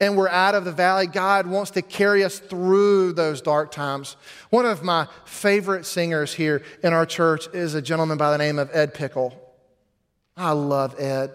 and 0.00 0.16
we're 0.16 0.28
out 0.28 0.54
of 0.56 0.64
the 0.64 0.72
valley. 0.72 1.06
God 1.06 1.46
wants 1.46 1.70
to 1.72 1.82
carry 1.82 2.24
us 2.24 2.40
through 2.40 3.12
those 3.12 3.40
dark 3.40 3.70
times. 3.70 4.16
One 4.50 4.66
of 4.66 4.82
my 4.82 5.06
favorite 5.24 5.86
singers 5.86 6.34
here 6.34 6.62
in 6.82 6.92
our 6.92 7.06
church 7.06 7.46
is 7.54 7.74
a 7.74 7.82
gentleman 7.82 8.18
by 8.18 8.32
the 8.32 8.38
name 8.38 8.58
of 8.58 8.68
Ed 8.72 8.94
Pickle. 8.94 9.32
I 10.36 10.52
love 10.52 10.98
Ed. 10.98 11.30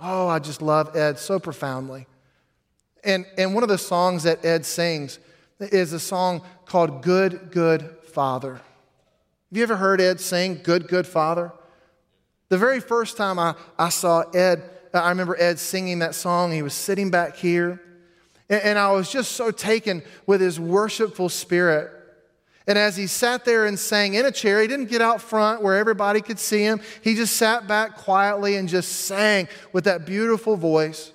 Oh, 0.00 0.28
I 0.28 0.38
just 0.38 0.60
love 0.60 0.94
Ed 0.96 1.18
so 1.18 1.38
profoundly. 1.38 2.06
And, 3.02 3.24
and 3.38 3.54
one 3.54 3.62
of 3.62 3.68
the 3.68 3.78
songs 3.78 4.24
that 4.24 4.44
Ed 4.44 4.66
sings 4.66 5.18
is 5.60 5.92
a 5.92 6.00
song 6.00 6.42
called 6.66 7.02
Good, 7.02 7.50
Good 7.50 7.88
Father. 8.12 8.54
Have 8.54 8.62
you 9.52 9.62
ever 9.62 9.76
heard 9.76 10.00
Ed 10.00 10.20
sing 10.20 10.60
Good, 10.62 10.88
Good 10.88 11.06
Father? 11.06 11.52
The 12.48 12.58
very 12.58 12.80
first 12.80 13.16
time 13.16 13.38
I, 13.38 13.54
I 13.78 13.88
saw 13.88 14.22
Ed, 14.32 14.62
I 14.92 15.08
remember 15.08 15.36
Ed 15.38 15.58
singing 15.58 16.00
that 16.00 16.14
song. 16.14 16.52
He 16.52 16.62
was 16.62 16.74
sitting 16.74 17.10
back 17.10 17.36
here. 17.36 17.80
And, 18.48 18.62
and 18.62 18.78
I 18.78 18.92
was 18.92 19.10
just 19.10 19.32
so 19.32 19.50
taken 19.50 20.02
with 20.26 20.40
his 20.40 20.60
worshipful 20.60 21.28
spirit. 21.28 21.92
And 22.66 22.76
as 22.76 22.96
he 22.96 23.06
sat 23.06 23.44
there 23.44 23.66
and 23.66 23.78
sang 23.78 24.14
in 24.14 24.26
a 24.26 24.32
chair, 24.32 24.60
he 24.60 24.66
didn't 24.66 24.86
get 24.86 25.00
out 25.00 25.20
front 25.20 25.62
where 25.62 25.76
everybody 25.76 26.20
could 26.20 26.40
see 26.40 26.62
him. 26.62 26.80
He 27.00 27.14
just 27.14 27.36
sat 27.36 27.68
back 27.68 27.96
quietly 27.96 28.56
and 28.56 28.68
just 28.68 28.90
sang 29.06 29.48
with 29.72 29.84
that 29.84 30.04
beautiful 30.04 30.56
voice. 30.56 31.12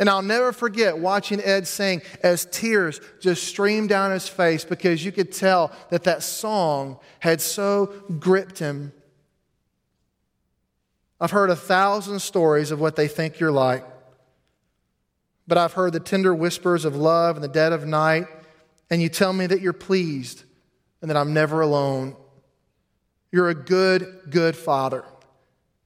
And 0.00 0.08
I'll 0.08 0.22
never 0.22 0.52
forget 0.52 0.98
watching 0.98 1.40
Ed 1.40 1.68
sing 1.68 2.02
as 2.22 2.46
tears 2.46 3.00
just 3.20 3.44
streamed 3.44 3.90
down 3.90 4.10
his 4.10 4.26
face 4.26 4.64
because 4.64 5.04
you 5.04 5.12
could 5.12 5.30
tell 5.30 5.70
that 5.90 6.04
that 6.04 6.22
song 6.22 6.98
had 7.20 7.40
so 7.40 7.86
gripped 8.18 8.58
him. 8.58 8.92
I've 11.20 11.30
heard 11.30 11.50
a 11.50 11.56
thousand 11.56 12.20
stories 12.20 12.70
of 12.70 12.80
what 12.80 12.96
they 12.96 13.06
think 13.06 13.38
you're 13.38 13.52
like, 13.52 13.84
but 15.46 15.58
I've 15.58 15.74
heard 15.74 15.92
the 15.92 16.00
tender 16.00 16.34
whispers 16.34 16.86
of 16.86 16.96
love 16.96 17.36
in 17.36 17.42
the 17.42 17.48
dead 17.48 17.74
of 17.74 17.86
night, 17.86 18.26
and 18.88 19.02
you 19.02 19.10
tell 19.10 19.34
me 19.34 19.46
that 19.46 19.60
you're 19.60 19.74
pleased 19.74 20.44
and 21.00 21.10
that 21.10 21.16
I'm 21.16 21.32
never 21.32 21.60
alone. 21.60 22.16
You're 23.32 23.48
a 23.48 23.54
good, 23.54 24.22
good 24.28 24.56
father. 24.56 25.04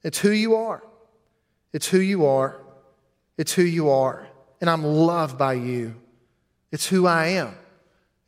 It's 0.02 0.18
who 0.18 0.30
you 0.30 0.56
are. 0.56 0.82
It's 1.72 1.88
who 1.88 1.98
you 1.98 2.26
are. 2.26 2.56
It's 3.36 3.52
who 3.52 3.62
you 3.62 3.90
are. 3.90 4.26
And 4.60 4.70
I'm 4.70 4.84
loved 4.84 5.38
by 5.38 5.54
you. 5.54 5.96
It's 6.70 6.86
who 6.86 7.06
I 7.06 7.26
am. 7.26 7.54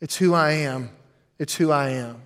It's 0.01 0.15
who 0.15 0.33
I 0.33 0.51
am. 0.51 0.91
It's 1.39 1.55
who 1.55 1.71
I 1.71 1.89
am. 1.89 2.21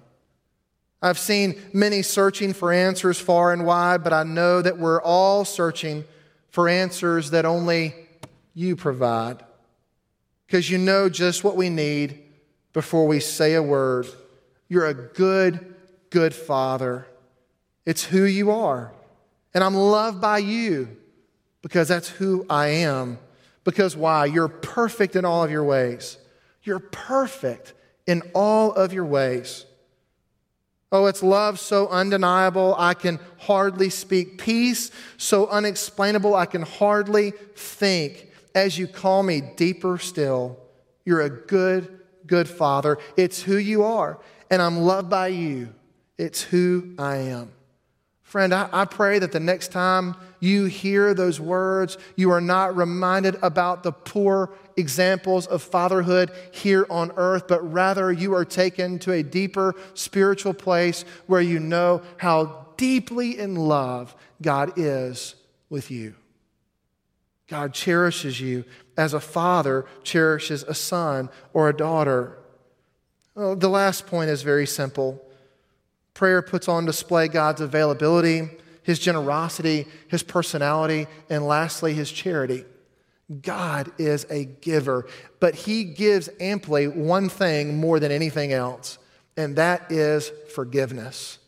I've 1.01 1.17
seen 1.17 1.59
many 1.73 2.03
searching 2.03 2.53
for 2.53 2.71
answers 2.71 3.19
far 3.19 3.53
and 3.53 3.65
wide, 3.65 4.03
but 4.03 4.13
I 4.13 4.23
know 4.23 4.61
that 4.61 4.77
we're 4.77 5.01
all 5.01 5.45
searching 5.45 6.03
for 6.49 6.69
answers 6.69 7.31
that 7.31 7.45
only 7.45 7.95
you 8.53 8.75
provide. 8.75 9.43
Because 10.45 10.69
you 10.69 10.77
know 10.77 11.09
just 11.09 11.43
what 11.43 11.55
we 11.55 11.69
need 11.69 12.21
before 12.73 13.07
we 13.07 13.19
say 13.19 13.55
a 13.55 13.63
word. 13.63 14.07
You're 14.71 14.85
a 14.85 14.93
good, 14.93 15.75
good 16.11 16.33
father. 16.33 17.05
It's 17.85 18.05
who 18.05 18.23
you 18.23 18.51
are. 18.51 18.93
And 19.53 19.65
I'm 19.65 19.75
loved 19.75 20.21
by 20.21 20.37
you 20.37 20.95
because 21.61 21.89
that's 21.89 22.07
who 22.07 22.45
I 22.49 22.67
am. 22.67 23.19
Because 23.65 23.97
why? 23.97 24.27
You're 24.27 24.47
perfect 24.47 25.17
in 25.17 25.25
all 25.25 25.43
of 25.43 25.51
your 25.51 25.65
ways. 25.65 26.17
You're 26.63 26.79
perfect 26.79 27.73
in 28.07 28.21
all 28.33 28.71
of 28.71 28.93
your 28.93 29.03
ways. 29.03 29.65
Oh, 30.89 31.07
it's 31.07 31.21
love 31.21 31.59
so 31.59 31.89
undeniable, 31.89 32.73
I 32.77 32.93
can 32.93 33.19
hardly 33.39 33.89
speak. 33.89 34.37
Peace 34.37 34.89
so 35.17 35.47
unexplainable, 35.47 36.33
I 36.33 36.45
can 36.45 36.61
hardly 36.61 37.31
think. 37.57 38.29
As 38.55 38.77
you 38.77 38.87
call 38.87 39.23
me 39.23 39.41
deeper 39.41 39.97
still, 39.97 40.57
you're 41.03 41.21
a 41.23 41.29
good, 41.29 41.99
good 42.25 42.47
father. 42.47 42.99
It's 43.17 43.41
who 43.41 43.57
you 43.57 43.83
are, 43.83 44.17
and 44.51 44.61
I'm 44.61 44.77
loved 44.77 45.09
by 45.09 45.27
you. 45.27 45.73
It's 46.17 46.43
who 46.43 46.93
I 46.99 47.15
am. 47.15 47.51
Friend, 48.21 48.53
I, 48.53 48.69
I, 48.71 48.85
pray 48.85 49.19
that 49.19 49.31
the 49.33 49.41
next 49.41 49.73
time 49.73 50.15
you 50.39 50.65
hear 50.65 51.13
those 51.13 51.39
words, 51.39 51.97
you 52.15 52.31
are 52.31 52.39
not 52.39 52.77
reminded 52.77 53.35
about 53.41 53.83
the 53.83 53.91
poor 53.91 54.53
examples 54.77 55.47
of 55.47 55.61
fatherhood 55.61 56.31
here 56.51 56.85
on 56.89 57.11
earth, 57.17 57.47
but 57.47 57.59
rather 57.73 58.09
you 58.09 58.33
are 58.33 58.45
taken 58.45 58.99
to 58.99 59.11
a 59.11 59.23
deeper 59.23 59.75
spiritual 59.95 60.53
place 60.53 61.03
where 61.27 61.41
you 61.41 61.59
know 61.59 62.01
how 62.17 62.67
deeply 62.77 63.37
in 63.37 63.55
love 63.55 64.15
God 64.41 64.73
is 64.77 65.35
with 65.69 65.91
you. 65.91 66.15
God 67.49 67.73
cherishes 67.73 68.39
you 68.39 68.63
as 68.95 69.13
a 69.13 69.19
father 69.19 69.85
cherishes 70.03 70.63
a 70.63 70.73
son 70.73 71.29
or 71.53 71.67
a 71.67 71.75
daughter. 71.75 72.37
Well, 73.35 73.55
the 73.55 73.69
last 73.69 74.07
point 74.07 74.29
is 74.29 74.41
very 74.41 74.67
simple. 74.67 75.21
Prayer 76.13 76.41
puts 76.41 76.67
on 76.67 76.85
display 76.85 77.27
God's 77.27 77.61
availability, 77.61 78.49
his 78.83 78.99
generosity, 78.99 79.87
his 80.07 80.23
personality, 80.23 81.07
and 81.29 81.47
lastly, 81.47 81.93
his 81.93 82.11
charity. 82.11 82.65
God 83.41 83.91
is 83.97 84.25
a 84.29 84.43
giver, 84.43 85.07
but 85.39 85.55
he 85.55 85.85
gives 85.85 86.29
amply 86.41 86.87
one 86.87 87.29
thing 87.29 87.77
more 87.77 87.99
than 87.99 88.11
anything 88.11 88.51
else, 88.51 88.97
and 89.37 89.55
that 89.55 89.89
is 89.89 90.31
forgiveness. 90.53 91.39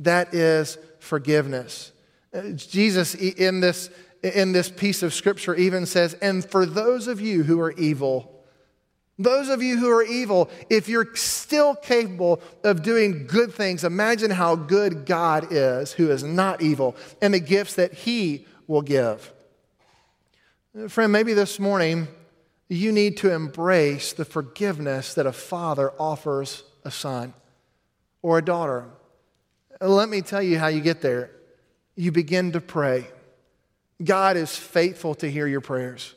That 0.00 0.34
is 0.34 0.76
forgiveness. 0.98 1.92
Uh, 2.32 2.50
Jesus, 2.50 3.14
in 3.14 3.60
this, 3.60 3.90
in 4.24 4.50
this 4.50 4.68
piece 4.68 5.04
of 5.04 5.14
scripture, 5.14 5.54
even 5.54 5.86
says, 5.86 6.14
And 6.14 6.44
for 6.44 6.66
those 6.66 7.06
of 7.06 7.20
you 7.20 7.44
who 7.44 7.60
are 7.60 7.70
evil, 7.72 8.33
those 9.18 9.48
of 9.48 9.62
you 9.62 9.78
who 9.78 9.88
are 9.90 10.02
evil, 10.02 10.50
if 10.68 10.88
you're 10.88 11.14
still 11.14 11.76
capable 11.76 12.42
of 12.64 12.82
doing 12.82 13.26
good 13.26 13.54
things, 13.54 13.84
imagine 13.84 14.30
how 14.30 14.56
good 14.56 15.06
God 15.06 15.48
is, 15.52 15.92
who 15.92 16.10
is 16.10 16.24
not 16.24 16.60
evil, 16.60 16.96
and 17.22 17.32
the 17.32 17.40
gifts 17.40 17.74
that 17.76 17.94
He 17.94 18.46
will 18.66 18.82
give. 18.82 19.32
Friend, 20.88 21.12
maybe 21.12 21.34
this 21.34 21.60
morning 21.60 22.08
you 22.68 22.90
need 22.90 23.16
to 23.18 23.32
embrace 23.32 24.12
the 24.12 24.24
forgiveness 24.24 25.14
that 25.14 25.26
a 25.26 25.32
father 25.32 25.92
offers 25.98 26.64
a 26.84 26.90
son 26.90 27.34
or 28.22 28.38
a 28.38 28.44
daughter. 28.44 28.86
Let 29.80 30.08
me 30.08 30.22
tell 30.22 30.42
you 30.42 30.58
how 30.58 30.68
you 30.68 30.80
get 30.80 31.00
there. 31.00 31.30
You 31.94 32.10
begin 32.10 32.52
to 32.52 32.60
pray. 32.60 33.06
God 34.02 34.36
is 34.36 34.56
faithful 34.56 35.14
to 35.16 35.30
hear 35.30 35.46
your 35.46 35.60
prayers. 35.60 36.14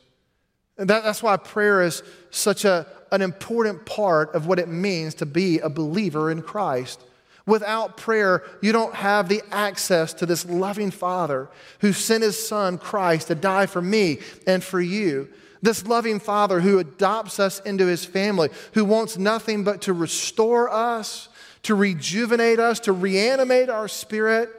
And 0.78 0.88
that, 0.88 1.02
that's 1.02 1.22
why 1.22 1.36
prayer 1.36 1.82
is 1.82 2.02
such 2.30 2.64
a, 2.64 2.86
an 3.10 3.20
important 3.20 3.84
part 3.84 4.34
of 4.34 4.46
what 4.46 4.58
it 4.58 4.68
means 4.68 5.14
to 5.16 5.26
be 5.26 5.58
a 5.58 5.68
believer 5.68 6.30
in 6.30 6.42
Christ. 6.42 7.02
Without 7.46 7.96
prayer, 7.96 8.44
you 8.60 8.72
don't 8.72 8.94
have 8.94 9.28
the 9.28 9.42
access 9.50 10.12
to 10.14 10.26
this 10.26 10.44
loving 10.44 10.90
Father 10.90 11.48
who 11.80 11.92
sent 11.92 12.22
his 12.22 12.46
Son, 12.46 12.76
Christ, 12.78 13.28
to 13.28 13.34
die 13.34 13.66
for 13.66 13.80
me 13.80 14.18
and 14.46 14.62
for 14.62 14.80
you. 14.80 15.28
This 15.62 15.86
loving 15.86 16.20
Father 16.20 16.60
who 16.60 16.78
adopts 16.78 17.40
us 17.40 17.58
into 17.60 17.86
his 17.86 18.04
family, 18.04 18.50
who 18.74 18.84
wants 18.84 19.16
nothing 19.18 19.64
but 19.64 19.82
to 19.82 19.92
restore 19.92 20.70
us, 20.70 21.28
to 21.62 21.74
rejuvenate 21.74 22.60
us, 22.60 22.80
to 22.80 22.92
reanimate 22.92 23.70
our 23.70 23.88
spirit, 23.88 24.50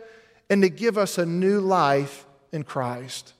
and 0.49 0.63
to 0.63 0.69
give 0.69 0.97
us 0.97 1.17
a 1.17 1.25
new 1.25 1.59
life 1.59 2.25
in 2.51 2.63
Christ. 2.63 3.33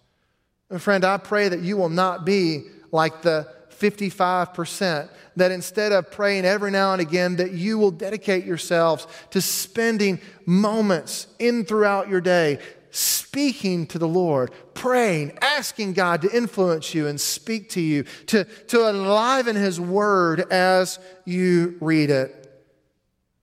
And 0.70 0.82
friend, 0.82 1.04
I 1.04 1.18
pray 1.18 1.50
that 1.50 1.62
you 1.62 1.78
will 1.78 1.90
not 1.90 2.26
be 2.26 2.66
like 2.92 3.22
the 3.22 3.48
55%, 3.80 5.10
that 5.38 5.52
instead 5.52 5.92
of 5.92 6.12
praying 6.12 6.46
every 6.46 6.70
now 6.70 6.92
and 6.92 7.02
again, 7.02 7.38
that 7.38 7.54
you 7.54 7.78
will 7.78 7.92
dedicate 7.92 8.46
yourselves 8.46 9.08
to 9.32 9.42
spending 9.42 10.20
moments 10.46 11.28
in 11.40 11.66
throughout 11.66 12.10
your 12.10 12.22
day 12.22 12.60
speaking 12.92 13.86
to 13.88 14.00
the 14.00 14.08
Lord, 14.08 14.52
praying, 14.74 15.38
asking 15.42 15.94
God 15.94 16.24
to 16.24 16.36
influence 16.36 16.94
you 16.94 17.08
and 17.08 17.22
speak 17.22 17.70
to 17.72 17.82
you, 17.82 18.04
to, 18.28 18.44
to 18.44 18.90
enliven 18.90 19.56
His 19.56 19.80
Word 19.80 20.52
as 20.52 21.00
you 21.26 21.78
read 21.80 22.10
it. 22.10 22.36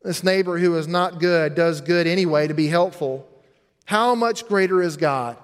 This 0.02 0.22
neighbor 0.22 0.58
who 0.58 0.76
is 0.76 0.88
not 0.88 1.20
good 1.20 1.54
does 1.54 1.80
good 1.80 2.06
anyway 2.06 2.48
to 2.48 2.54
be 2.54 2.66
helpful. 2.66 3.28
How 3.84 4.14
much 4.14 4.46
greater 4.46 4.82
is 4.82 4.96
God? 4.96 5.36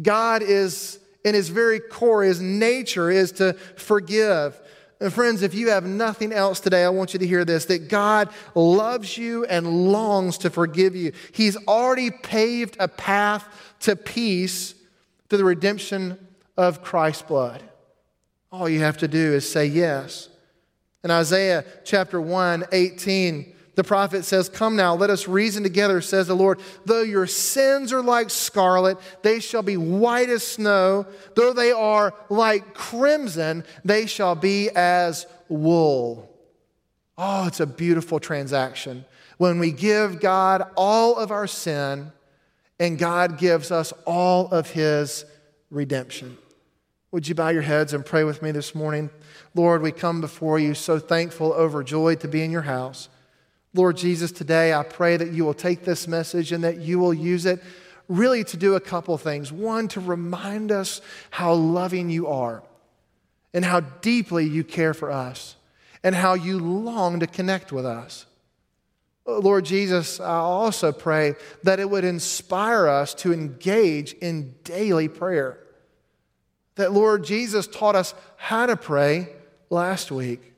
God 0.00 0.42
is 0.42 0.98
in 1.24 1.34
his 1.34 1.48
very 1.48 1.80
core, 1.80 2.22
his 2.22 2.40
nature 2.40 3.10
is 3.10 3.32
to 3.32 3.54
forgive. 3.76 4.60
And 5.00 5.12
friends, 5.12 5.42
if 5.42 5.54
you 5.54 5.70
have 5.70 5.84
nothing 5.84 6.32
else 6.32 6.60
today, 6.60 6.84
I 6.84 6.88
want 6.88 7.12
you 7.12 7.18
to 7.18 7.26
hear 7.26 7.44
this 7.44 7.64
that 7.66 7.88
God 7.88 8.28
loves 8.54 9.18
you 9.18 9.44
and 9.46 9.90
longs 9.90 10.38
to 10.38 10.50
forgive 10.50 10.94
you. 10.94 11.12
He's 11.32 11.56
already 11.66 12.10
paved 12.10 12.76
a 12.78 12.86
path 12.86 13.46
to 13.80 13.96
peace 13.96 14.74
through 15.28 15.38
the 15.38 15.44
redemption 15.44 16.18
of 16.56 16.82
Christ's 16.82 17.22
blood. 17.22 17.62
All 18.52 18.68
you 18.68 18.80
have 18.80 18.98
to 18.98 19.08
do 19.08 19.32
is 19.32 19.50
say 19.50 19.66
yes. 19.66 20.28
In 21.02 21.10
Isaiah 21.10 21.64
chapter 21.84 22.20
1, 22.20 22.66
18, 22.70 23.54
the 23.74 23.84
prophet 23.84 24.24
says, 24.24 24.48
Come 24.48 24.76
now, 24.76 24.94
let 24.94 25.10
us 25.10 25.26
reason 25.26 25.62
together, 25.62 26.00
says 26.00 26.26
the 26.26 26.36
Lord. 26.36 26.60
Though 26.84 27.02
your 27.02 27.26
sins 27.26 27.92
are 27.92 28.02
like 28.02 28.30
scarlet, 28.30 28.98
they 29.22 29.40
shall 29.40 29.62
be 29.62 29.76
white 29.76 30.28
as 30.28 30.46
snow. 30.46 31.06
Though 31.34 31.52
they 31.52 31.72
are 31.72 32.14
like 32.28 32.74
crimson, 32.74 33.64
they 33.84 34.06
shall 34.06 34.34
be 34.34 34.70
as 34.70 35.26
wool. 35.48 36.28
Oh, 37.16 37.46
it's 37.46 37.60
a 37.60 37.66
beautiful 37.66 38.20
transaction. 38.20 39.04
When 39.38 39.58
we 39.58 39.72
give 39.72 40.20
God 40.20 40.62
all 40.76 41.16
of 41.16 41.30
our 41.30 41.46
sin, 41.46 42.12
and 42.78 42.98
God 42.98 43.38
gives 43.38 43.70
us 43.70 43.92
all 44.06 44.48
of 44.48 44.70
his 44.70 45.24
redemption. 45.70 46.36
Would 47.12 47.28
you 47.28 47.34
bow 47.34 47.50
your 47.50 47.62
heads 47.62 47.92
and 47.92 48.04
pray 48.04 48.24
with 48.24 48.42
me 48.42 48.50
this 48.50 48.74
morning? 48.74 49.08
Lord, 49.54 49.82
we 49.82 49.92
come 49.92 50.20
before 50.20 50.58
you 50.58 50.74
so 50.74 50.98
thankful, 50.98 51.52
overjoyed 51.52 52.20
to 52.20 52.28
be 52.28 52.42
in 52.42 52.50
your 52.50 52.62
house. 52.62 53.08
Lord 53.74 53.96
Jesus, 53.96 54.32
today 54.32 54.74
I 54.74 54.82
pray 54.82 55.16
that 55.16 55.32
you 55.32 55.44
will 55.44 55.54
take 55.54 55.84
this 55.84 56.06
message 56.06 56.52
and 56.52 56.62
that 56.64 56.78
you 56.78 56.98
will 56.98 57.14
use 57.14 57.46
it 57.46 57.62
really 58.08 58.44
to 58.44 58.56
do 58.56 58.74
a 58.74 58.80
couple 58.80 59.16
things. 59.16 59.50
One, 59.50 59.88
to 59.88 60.00
remind 60.00 60.70
us 60.70 61.00
how 61.30 61.54
loving 61.54 62.10
you 62.10 62.26
are 62.26 62.62
and 63.54 63.64
how 63.64 63.80
deeply 63.80 64.46
you 64.46 64.64
care 64.64 64.92
for 64.92 65.10
us 65.10 65.56
and 66.02 66.14
how 66.14 66.34
you 66.34 66.58
long 66.58 67.20
to 67.20 67.26
connect 67.26 67.72
with 67.72 67.86
us. 67.86 68.26
Lord 69.24 69.64
Jesus, 69.64 70.18
I 70.20 70.36
also 70.36 70.92
pray 70.92 71.36
that 71.62 71.78
it 71.78 71.88
would 71.88 72.04
inspire 72.04 72.88
us 72.88 73.14
to 73.14 73.32
engage 73.32 74.12
in 74.14 74.54
daily 74.64 75.08
prayer. 75.08 75.58
That 76.74 76.92
Lord 76.92 77.24
Jesus 77.24 77.66
taught 77.66 77.94
us 77.94 78.14
how 78.36 78.66
to 78.66 78.76
pray 78.76 79.28
last 79.70 80.10
week. 80.10 80.51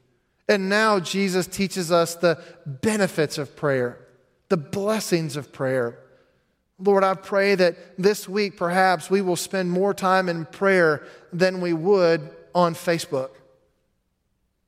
And 0.48 0.68
now 0.68 1.00
Jesus 1.00 1.46
teaches 1.46 1.90
us 1.90 2.14
the 2.14 2.38
benefits 2.66 3.38
of 3.38 3.56
prayer, 3.56 3.98
the 4.48 4.56
blessings 4.56 5.36
of 5.36 5.52
prayer. 5.52 5.98
Lord, 6.78 7.04
I 7.04 7.14
pray 7.14 7.54
that 7.54 7.76
this 7.96 8.28
week 8.28 8.56
perhaps 8.56 9.08
we 9.08 9.22
will 9.22 9.36
spend 9.36 9.70
more 9.70 9.94
time 9.94 10.28
in 10.28 10.44
prayer 10.44 11.06
than 11.32 11.60
we 11.60 11.72
would 11.72 12.30
on 12.54 12.74
Facebook. 12.74 13.30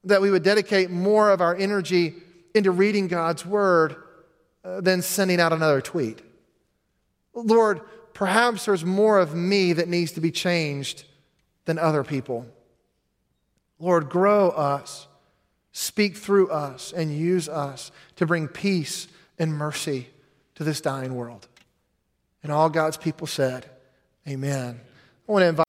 That 0.04 0.22
we 0.22 0.30
would 0.30 0.42
dedicate 0.42 0.90
more 0.90 1.30
of 1.30 1.40
our 1.40 1.54
energy 1.54 2.14
into 2.54 2.70
reading 2.70 3.08
God's 3.08 3.44
word 3.44 3.96
uh, 4.64 4.80
than 4.80 5.02
sending 5.02 5.40
out 5.40 5.52
another 5.52 5.80
tweet. 5.80 6.22
Lord, 7.34 7.82
perhaps 8.14 8.64
there's 8.64 8.84
more 8.84 9.18
of 9.18 9.34
me 9.34 9.74
that 9.74 9.88
needs 9.88 10.12
to 10.12 10.20
be 10.20 10.30
changed 10.30 11.04
than 11.66 11.78
other 11.78 12.02
people. 12.02 12.46
Lord, 13.78 14.08
grow 14.08 14.48
us, 14.50 15.06
speak 15.76 16.16
through 16.16 16.48
us, 16.48 16.90
and 16.90 17.14
use 17.14 17.50
us 17.50 17.90
to 18.16 18.24
bring 18.24 18.48
peace 18.48 19.08
and 19.38 19.52
mercy 19.52 20.08
to 20.54 20.64
this 20.64 20.80
dying 20.80 21.14
world. 21.14 21.48
And 22.42 22.50
all 22.50 22.70
God's 22.70 22.96
people 22.96 23.26
said, 23.26 23.66
Amen. 24.26 24.80
I 25.28 25.32
want 25.32 25.42
to 25.42 25.48
invite. 25.48 25.66